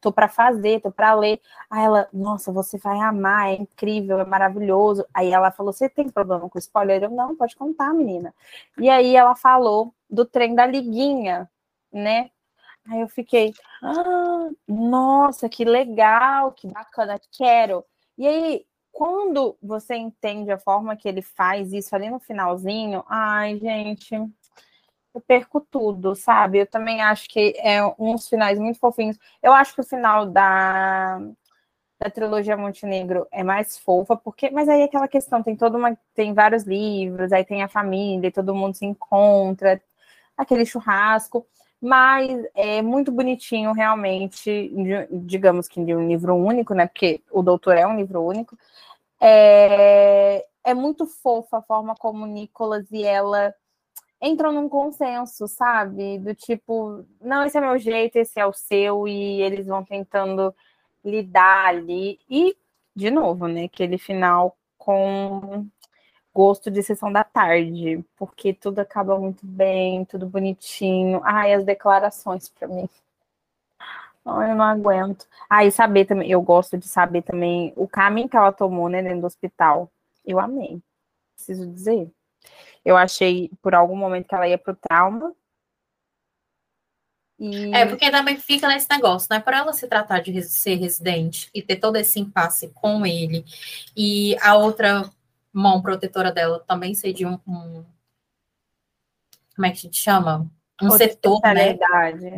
[0.00, 1.40] Tô para fazer, tô para ler.
[1.70, 5.04] Aí ela, nossa, você vai amar, é incrível, é maravilhoso.
[5.12, 7.02] Aí ela falou, você tem problema com spoiler?
[7.02, 8.34] Eu, não, pode contar, menina.
[8.78, 11.50] E aí ela falou do trem da liguinha,
[11.92, 12.30] né?
[12.88, 17.84] Aí eu fiquei, ah, nossa, que legal, que bacana, quero.
[18.18, 23.58] E aí, quando você entende a forma que ele faz isso ali no finalzinho, ai,
[23.58, 24.14] gente,
[25.14, 26.58] eu perco tudo, sabe?
[26.58, 29.18] Eu também acho que é uns finais muito fofinhos.
[29.42, 31.18] Eu acho que o final da,
[31.98, 35.96] da trilogia Montenegro é mais fofa, porque, mas aí é aquela questão, tem toda uma,
[36.14, 39.80] tem vários livros, aí tem a família, todo mundo se encontra,
[40.36, 41.46] aquele churrasco
[41.80, 44.70] mas é muito bonitinho, realmente,
[45.10, 46.86] digamos que de um livro único, né?
[46.86, 48.56] Porque o Doutor é um livro único.
[49.20, 53.54] É, é muito fofa a forma como Nicolas e ela
[54.20, 56.18] entram num consenso, sabe?
[56.18, 60.54] Do tipo, não, esse é meu jeito, esse é o seu, e eles vão tentando
[61.04, 62.18] lidar ali.
[62.28, 62.56] E,
[62.94, 63.64] de novo, né?
[63.64, 65.66] Aquele final com
[66.34, 71.20] gosto de sessão da tarde, porque tudo acaba muito bem, tudo bonitinho.
[71.24, 72.88] Ai, as declarações para mim.
[74.24, 75.26] Ai, eu não aguento.
[75.48, 79.22] Ah, saber também, eu gosto de saber também o caminho que ela tomou, né, dentro
[79.22, 79.90] do hospital.
[80.24, 80.80] Eu amei.
[81.34, 82.10] Preciso dizer.
[82.84, 85.34] Eu achei por algum momento que ela ia pro trauma.
[87.38, 87.74] E...
[87.74, 89.40] É, porque também fica nesse negócio, né?
[89.40, 93.44] Por ela se tratar de ser residente e ter todo esse impasse com ele,
[93.96, 95.10] e a outra
[95.52, 97.84] mão protetora dela também ser de um, um
[99.60, 100.50] como é que a gente chama?
[100.80, 101.78] Um outra setor, né?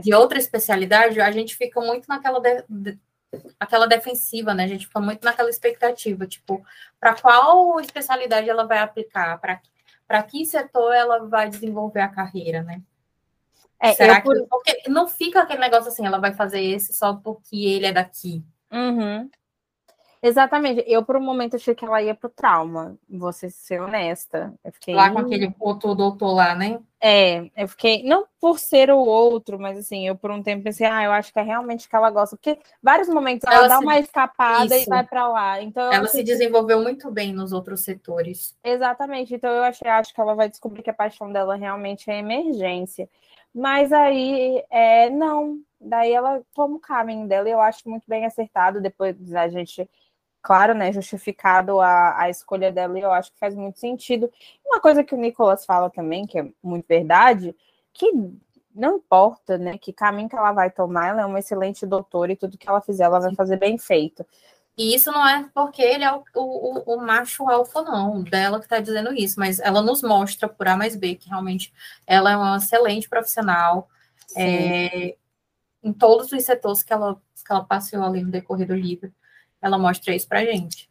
[0.01, 2.99] De outra especialidade, a gente fica muito naquela de, de,
[3.59, 4.65] aquela defensiva, né?
[4.65, 6.65] A gente fica muito naquela expectativa, tipo,
[6.99, 9.61] para qual especialidade ela vai aplicar, para
[10.07, 12.83] que setor ela vai desenvolver a carreira, né?
[13.81, 14.47] É, Será que por...
[14.49, 18.45] porque não fica aquele negócio assim, ela vai fazer esse só porque ele é daqui.
[18.71, 19.29] Uhum.
[20.23, 20.85] Exatamente.
[20.87, 22.97] Eu, por um momento, achei que ela ia pro trauma.
[23.11, 24.55] Vou ser honesta.
[24.65, 24.95] Eu fiquei...
[24.95, 26.79] Lá com aquele outro doutor lá, né?
[27.01, 28.05] É, eu fiquei.
[28.05, 31.33] Não por ser o outro, mas assim, eu por um tempo pensei, ah, eu acho
[31.33, 32.37] que é realmente que ela gosta.
[32.37, 33.83] Porque vários momentos ela, ela dá se...
[33.83, 34.87] uma escapada Isso.
[34.87, 35.61] e vai para lá.
[35.61, 38.57] Então, ela se desenvolveu muito bem nos outros setores.
[38.63, 39.35] Exatamente.
[39.35, 43.09] Então eu achei, acho que ela vai descobrir que a paixão dela realmente é emergência.
[43.53, 45.59] Mas aí, é, não.
[45.81, 48.81] Daí ela toma o caminho dela e eu acho muito bem acertado.
[48.81, 49.91] Depois a gente
[50.43, 54.31] claro, né, justificado a, a escolha dela, e eu acho que faz muito sentido.
[54.67, 57.55] Uma coisa que o Nicolas fala também, que é muito verdade,
[57.93, 58.11] que
[58.75, 62.37] não importa, né, que caminho que ela vai tomar, ela é uma excelente doutora e
[62.37, 64.27] tudo que ela fizer, ela vai fazer bem feito.
[64.77, 68.65] E isso não é porque ele é o, o, o macho alfa, não, dela que
[68.65, 71.73] está dizendo isso, mas ela nos mostra por A mais B que realmente
[72.07, 73.89] ela é uma excelente profissional
[74.37, 75.17] é,
[75.83, 79.13] em todos os setores que ela, que ela passeou ali no decorrer do livro.
[79.63, 80.91] Ela mostra isso pra gente.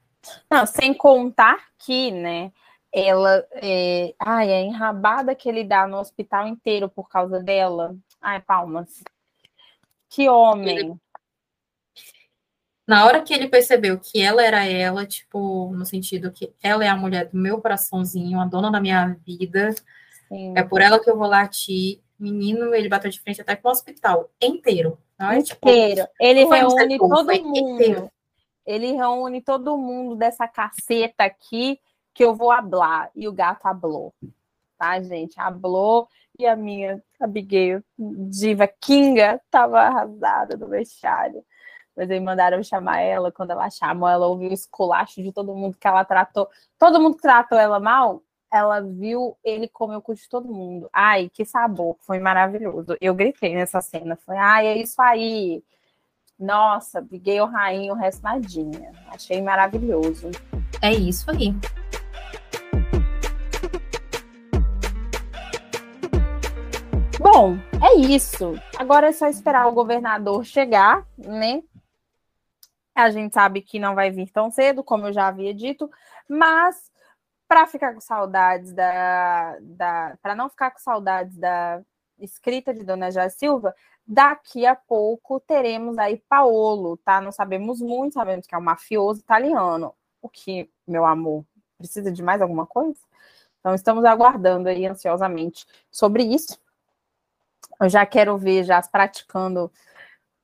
[0.49, 2.51] Não, sem contar que, né,
[2.91, 7.95] ela é, ai, a enrabada que ele dá no hospital inteiro por causa dela.
[8.21, 9.03] Ai, palmas.
[10.09, 10.77] Que homem.
[10.77, 10.95] Ele
[12.91, 16.89] na hora que ele percebeu que ela era ela, tipo, no sentido que ela é
[16.89, 19.73] a mulher do meu coraçãozinho, a dona da minha vida,
[20.27, 20.53] Sim.
[20.57, 22.01] é por ela que eu vou latir.
[22.19, 24.97] Menino, ele bateu de frente até com o hospital inteiro.
[25.17, 25.41] Não é?
[25.41, 26.05] Tipo, inteiro.
[26.19, 27.31] Ele reúne todo mundo.
[27.31, 28.11] Inteiro.
[28.65, 31.79] Ele reúne todo mundo dessa caceta aqui
[32.13, 33.09] que eu vou hablar.
[33.15, 34.13] E o gato hablou.
[34.77, 35.39] Tá, gente?
[35.39, 36.07] Hablou.
[36.39, 41.43] E a minha Abigail, diva Kinga, tava arrasada no vestiário.
[41.95, 45.77] Mas aí mandaram chamar ela, quando ela chamou, ela ouviu o esculacho de todo mundo
[45.77, 46.49] que ela tratou.
[46.79, 50.89] Todo mundo que tratou ela mal, ela viu ele comer o cu de todo mundo.
[50.91, 52.97] Ai, que sabor, foi maravilhoso.
[52.99, 55.63] Eu gritei nessa cena, foi, ai, é isso aí.
[56.41, 58.91] Nossa, briguei o rainho, o resto nadinha.
[59.09, 60.31] Achei maravilhoso.
[60.81, 61.53] É isso aí.
[67.19, 68.55] Bom, é isso.
[68.75, 71.61] Agora é só esperar o governador chegar, né?
[72.95, 75.87] A gente sabe que não vai vir tão cedo, como eu já havia dito,
[76.27, 76.91] mas
[77.47, 81.83] para ficar com saudades da, da para não ficar com saudades da
[82.17, 83.75] escrita de Dona Já Silva,
[84.11, 87.21] daqui a pouco teremos aí Paolo, tá?
[87.21, 89.95] Não sabemos muito, sabemos que é um mafioso italiano.
[90.21, 91.45] O que, meu amor,
[91.77, 92.99] precisa de mais alguma coisa?
[93.59, 96.59] Então estamos aguardando aí ansiosamente sobre isso.
[97.79, 99.71] Eu já quero ver já praticando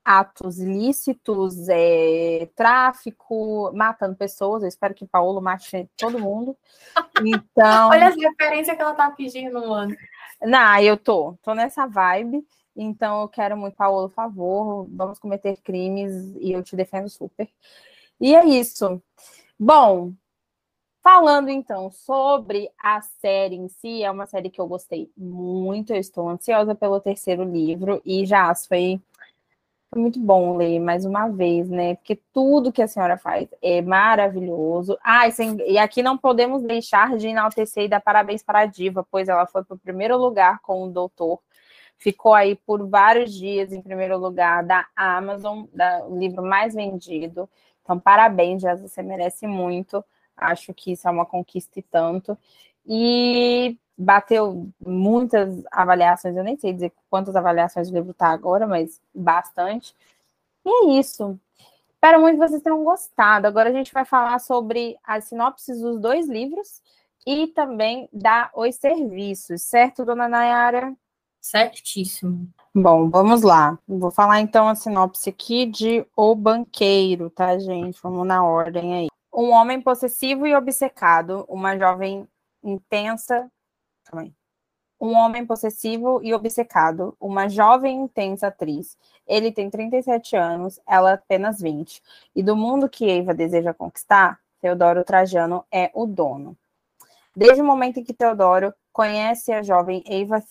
[0.05, 4.63] atos ilícitos, é, tráfico, matando pessoas.
[4.63, 6.55] Eu espero que Paulo mate todo mundo.
[7.25, 7.89] Então.
[7.89, 9.93] Olha as referências que ela tá pedindo, mano.
[10.41, 12.45] Não, eu tô, tô nessa vibe.
[12.77, 17.49] Então eu quero muito, Paulo, favor, vamos cometer crimes e eu te defendo super.
[18.21, 19.01] E é isso.
[19.59, 20.13] Bom,
[21.03, 25.91] falando então sobre a série em si, é uma série que eu gostei muito.
[25.93, 29.01] Eu estou ansiosa pelo terceiro livro e já foi
[29.89, 31.95] foi muito bom ler mais uma vez, né?
[31.95, 34.97] Porque tudo que a senhora faz é maravilhoso.
[35.01, 38.65] Ah, e, sem, e aqui não podemos deixar de enaltecer e dar parabéns para a
[38.65, 41.39] Diva, pois ela foi para o primeiro lugar com o doutor.
[41.97, 47.49] Ficou aí por vários dias em primeiro lugar da Amazon, da, o livro mais vendido.
[47.83, 50.03] Então, parabéns, já você merece muito.
[50.35, 52.37] Acho que isso é uma conquista e tanto.
[52.85, 59.01] E bateu muitas avaliações, eu nem sei dizer quantas avaliações o livro está agora, mas
[59.13, 59.95] bastante.
[60.63, 61.39] E é isso.
[61.89, 63.47] Espero muito que vocês tenham gostado.
[63.47, 66.81] Agora a gente vai falar sobre as sinopses dos dois livros
[67.25, 70.95] e também dar os serviços, certo, dona Nayara?
[71.49, 72.49] Certíssimo.
[72.75, 73.79] Bom, vamos lá.
[73.87, 77.97] Vou falar então a sinopse aqui de O Banqueiro, tá, gente?
[78.03, 79.07] Vamos na ordem aí.
[79.33, 82.27] Um homem possessivo e obcecado, uma jovem
[82.61, 83.49] intensa.
[84.99, 88.97] Um homem possessivo e obcecado, uma jovem intensa atriz.
[89.25, 92.03] Ele tem 37 anos, ela apenas 20.
[92.35, 96.57] E do mundo que Eva deseja conquistar, Teodoro Trajano é o dono.
[97.37, 100.43] Desde o momento em que Teodoro conhece a jovem Eva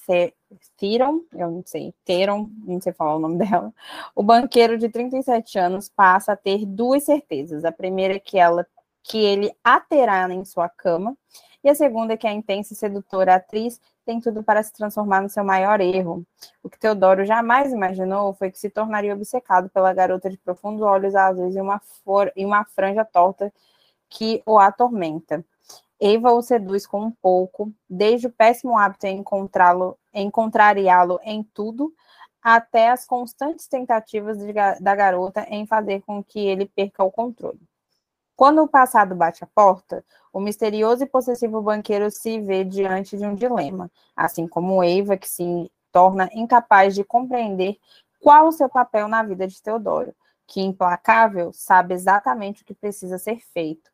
[0.77, 3.75] Theron, eu não sei, Theron, não sei falar o nome dela,
[4.15, 7.65] o banqueiro de 37 anos passa a ter duas certezas.
[7.65, 8.65] A primeira é que ela
[9.03, 11.17] que ele a terá em sua cama
[11.65, 15.23] e a segunda é que a intensa e sedutora atriz tem tudo para se transformar
[15.23, 16.25] no seu maior erro.
[16.63, 21.17] O que Teodoro jamais imaginou foi que se tornaria obcecado pela garota de profundos olhos
[21.17, 23.53] azuis e uma, for, e uma franja torta
[24.09, 25.45] que o atormenta.
[26.01, 31.43] Eva o seduz com um pouco, desde o péssimo hábito em encontrá-lo, em contrariá-lo em
[31.43, 31.93] tudo,
[32.43, 37.61] até as constantes tentativas de, da garota em fazer com que ele perca o controle.
[38.37, 43.25] Quando o passado bate a porta, o misterioso e possessivo banqueiro se vê diante de
[43.25, 47.79] um dilema, assim como Eva, que se torna incapaz de compreender
[48.21, 50.15] qual o seu papel na vida de Teodoro,
[50.47, 53.91] que, implacável, sabe exatamente o que precisa ser feito.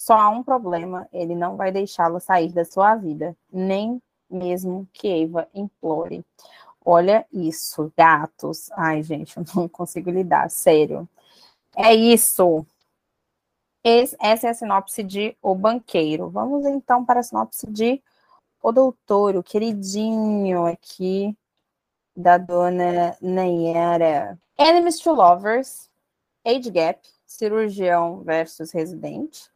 [0.00, 5.06] Só há um problema: ele não vai deixá-lo sair da sua vida, nem mesmo que
[5.06, 6.24] Eva implore.
[6.82, 8.70] Olha isso, gatos.
[8.72, 11.06] Ai, gente, eu não consigo lidar, sério.
[11.76, 12.64] É isso.
[13.84, 16.30] Essa é a sinopse de O Banqueiro.
[16.30, 18.02] Vamos então para a sinopse de
[18.62, 21.36] O Doutor, o queridinho aqui
[22.16, 24.38] da dona Nayara.
[24.56, 25.90] Enemies to Lovers,
[26.42, 29.50] Age Gap, cirurgião versus residente,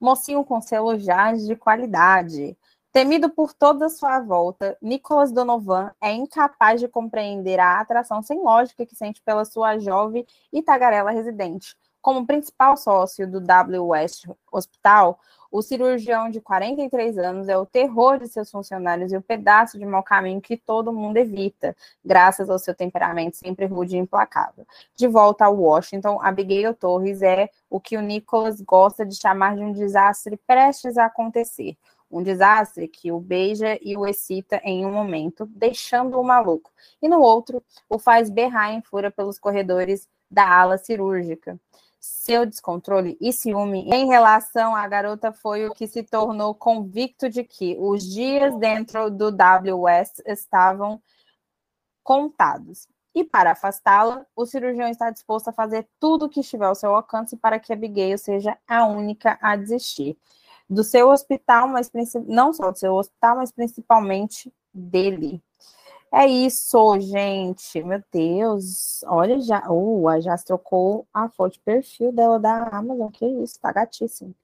[0.00, 2.56] mocinho com selo Jazz de qualidade.
[2.92, 8.42] Temido por toda a sua volta, Nicholas Donovan é incapaz de compreender a atração sem
[8.42, 11.76] lógica que sente pela sua jovem e tagarela residente.
[12.02, 15.20] Como principal sócio do W West Hospital,
[15.50, 19.84] o cirurgião de 43 anos é o terror de seus funcionários e o pedaço de
[19.84, 24.64] mau caminho que todo mundo evita, graças ao seu temperamento sempre rude e implacável.
[24.94, 29.62] De volta a Washington, Abigail Torres é o que o Nicholas gosta de chamar de
[29.62, 31.76] um desastre prestes a acontecer.
[32.10, 37.20] Um desastre que o beija e o excita em um momento, deixando-o maluco, e no
[37.20, 41.58] outro, o faz berrar em fúria pelos corredores da ala cirúrgica
[42.00, 47.44] seu descontrole e ciúme em relação à garota foi o que se tornou convicto de
[47.44, 51.00] que os dias dentro do W West estavam
[52.02, 52.88] contados.
[53.14, 56.94] E para afastá-la, o cirurgião está disposto a fazer tudo o que estiver ao seu
[56.94, 60.16] alcance para que Abigail seja a única a desistir
[60.68, 61.90] do seu hospital, mas
[62.26, 65.42] não só do seu hospital, mas principalmente dele.
[66.12, 67.82] É isso, gente.
[67.84, 69.02] Meu Deus.
[69.04, 69.70] Olha, já.
[69.70, 73.10] Uh, a já trocou a foto de perfil dela da Amazon.
[73.10, 74.34] Que isso, tá gatíssimo.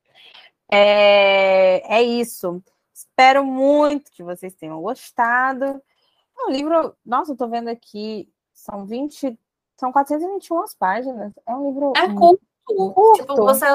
[0.70, 2.62] É, é isso.
[2.94, 5.64] Espero muito que vocês tenham gostado.
[6.38, 6.96] É um livro.
[7.04, 8.28] Nossa, eu tô vendo aqui.
[8.54, 9.36] São 20.
[9.76, 11.32] São 421 páginas.
[11.44, 11.92] É um livro.
[11.96, 12.42] É curto.
[12.64, 13.20] curto.
[13.20, 13.66] Tipo, você.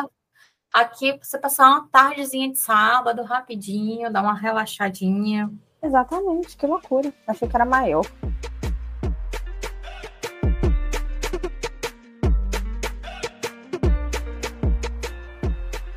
[0.73, 5.51] Aqui, você passar uma tardezinha de sábado, rapidinho, dar uma relaxadinha.
[5.83, 7.11] Exatamente, que loucura.
[7.25, 8.05] Achei que era maior.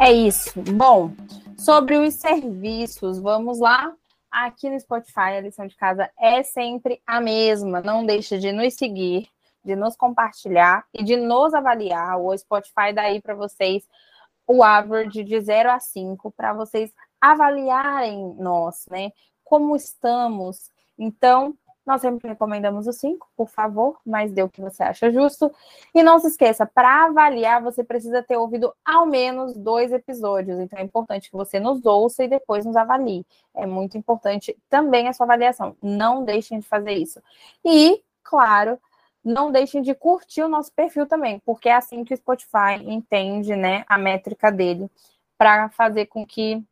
[0.00, 0.60] É isso.
[0.72, 1.12] Bom,
[1.56, 3.92] sobre os serviços, vamos lá.
[4.30, 7.80] Aqui no Spotify, a lição de casa é sempre a mesma.
[7.80, 9.28] Não deixe de nos seguir,
[9.64, 12.18] de nos compartilhar e de nos avaliar.
[12.18, 13.88] O Spotify daí para vocês
[14.46, 19.10] o average de 0 a 5 para vocês avaliarem nós, né?
[19.44, 20.70] Como estamos.
[20.98, 21.54] Então,
[21.86, 25.52] nós sempre recomendamos o 5, por favor, mas dê o que você acha justo.
[25.94, 30.58] E não se esqueça, para avaliar, você precisa ter ouvido ao menos dois episódios.
[30.58, 33.26] Então, é importante que você nos ouça e depois nos avalie.
[33.54, 35.76] É muito importante também a sua avaliação.
[35.82, 37.20] Não deixem de fazer isso.
[37.62, 38.78] E, claro,
[39.22, 43.56] não deixem de curtir o nosso perfil também, porque é assim que o Spotify entende
[43.56, 44.90] né, a métrica dele
[45.36, 46.62] para fazer com que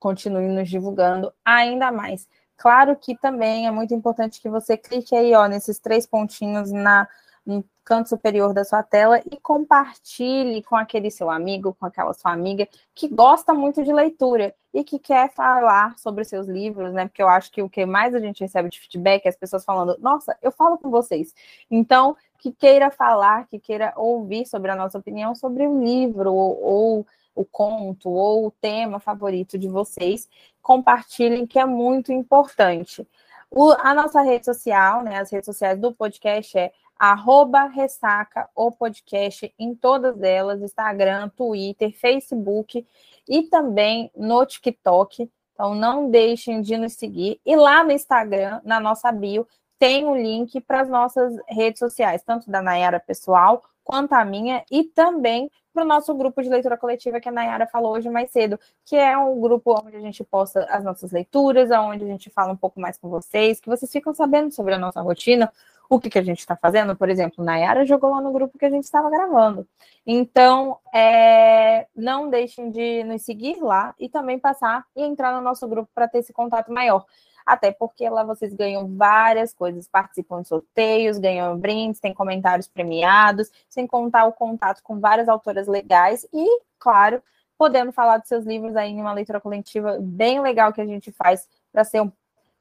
[0.00, 2.26] continue nos divulgando ainda mais.
[2.56, 7.06] Claro que também é muito importante que você clique aí, ó, nesses três pontinhos na,
[7.46, 12.32] no canto superior da sua tela e compartilhe com aquele seu amigo, com aquela sua
[12.32, 17.06] amiga que gosta muito de leitura e que quer falar sobre seus livros, né?
[17.06, 19.64] Porque eu acho que o que mais a gente recebe de feedback é as pessoas
[19.64, 21.34] falando: "Nossa, eu falo com vocês".
[21.70, 26.62] Então, que queira falar, que queira ouvir sobre a nossa opinião sobre o livro ou,
[26.62, 30.28] ou o conto ou o tema favorito de vocês,
[30.62, 33.06] compartilhem, que é muito importante.
[33.50, 38.70] O, a nossa rede social, né, as redes sociais do podcast é arroba ressaca o
[38.70, 42.86] podcast em todas elas, Instagram, Twitter, Facebook
[43.26, 45.30] e também no TikTok.
[45.54, 47.40] Então não deixem de nos seguir.
[47.44, 51.78] E lá no Instagram, na nossa bio, tem o um link para as nossas redes
[51.78, 56.48] sociais, tanto da Nayara pessoal quanto a minha, e também para o nosso grupo de
[56.48, 60.00] leitura coletiva que a Nayara falou hoje mais cedo, que é um grupo onde a
[60.00, 63.68] gente posta as nossas leituras, onde a gente fala um pouco mais com vocês, que
[63.68, 65.52] vocês ficam sabendo sobre a nossa rotina,
[65.88, 66.94] o que, que a gente está fazendo.
[66.96, 69.66] Por exemplo, Nayara jogou lá no grupo que a gente estava gravando.
[70.06, 75.66] Então, é, não deixem de nos seguir lá e também passar e entrar no nosso
[75.66, 77.04] grupo para ter esse contato maior
[77.52, 83.50] até porque lá vocês ganham várias coisas, participam de sorteios, ganham brindes, tem comentários premiados,
[83.68, 86.46] sem contar o contato com várias autoras legais e,
[86.78, 87.20] claro,
[87.58, 91.10] podendo falar dos seus livros aí em uma leitura coletiva bem legal que a gente
[91.10, 92.12] faz para ser um,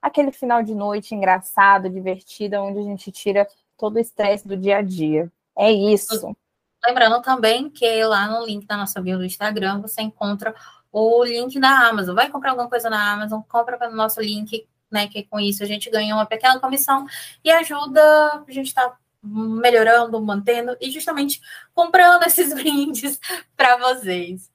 [0.01, 4.77] aquele final de noite engraçado, divertido, onde a gente tira todo o estresse do dia
[4.77, 5.31] a dia.
[5.55, 6.35] É isso.
[6.83, 10.55] Lembrando também que lá no link da nossa bio do Instagram você encontra
[10.91, 12.15] o link da Amazon.
[12.15, 15.07] Vai comprar alguma coisa na Amazon, compra pelo nosso link, né?
[15.07, 17.05] Que com isso a gente ganha uma pequena comissão
[17.43, 18.01] e ajuda
[18.47, 21.41] a gente estar tá melhorando, mantendo e justamente
[21.73, 23.19] comprando esses brindes
[23.55, 24.49] para vocês.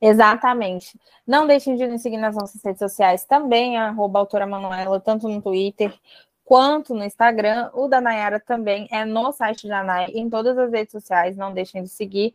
[0.00, 0.98] Exatamente.
[1.26, 5.40] Não deixem de nos seguir nas nossas redes sociais também, arroba autora Manuela, tanto no
[5.40, 5.94] Twitter
[6.44, 7.70] quanto no Instagram.
[7.72, 11.54] O da Nayara também é no site da Nayara, em todas as redes sociais, não
[11.54, 12.34] deixem de seguir.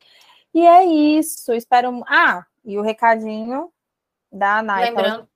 [0.53, 1.53] E é isso.
[1.53, 2.01] Espero.
[2.07, 3.69] Ah, e o recadinho
[4.31, 4.89] da Nike.
[4.89, 5.27] Lembrando,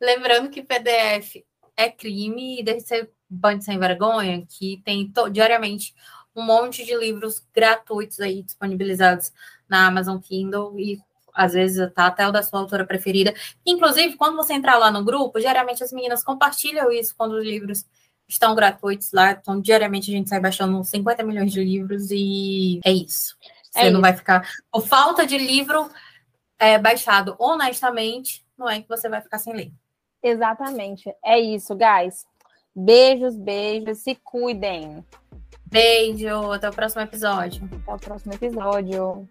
[0.00, 1.44] lembrando que PDF
[1.76, 5.94] é crime e deve ser bando sem vergonha, que tem diariamente
[6.34, 9.32] um monte de livros gratuitos aí disponibilizados
[9.68, 11.00] na Amazon Kindle e
[11.32, 13.32] às vezes tá até o da sua autora preferida.
[13.64, 17.84] Inclusive, quando você entrar lá no grupo, geralmente as meninas compartilham isso quando os livros
[18.28, 19.32] estão gratuitos lá.
[19.32, 23.36] Então, diariamente a gente sai baixando 50 milhões de livros e é isso.
[23.70, 24.00] Você é não isso.
[24.00, 24.48] vai ficar.
[24.70, 25.88] Por falta de livro
[26.58, 29.72] é, baixado honestamente, não é que você vai ficar sem ler.
[30.22, 31.12] Exatamente.
[31.24, 32.26] É isso, guys.
[32.76, 33.98] Beijos, beijos.
[33.98, 35.04] Se cuidem.
[35.64, 36.52] Beijo.
[36.52, 37.68] Até o próximo episódio.
[37.82, 39.26] Até o próximo episódio.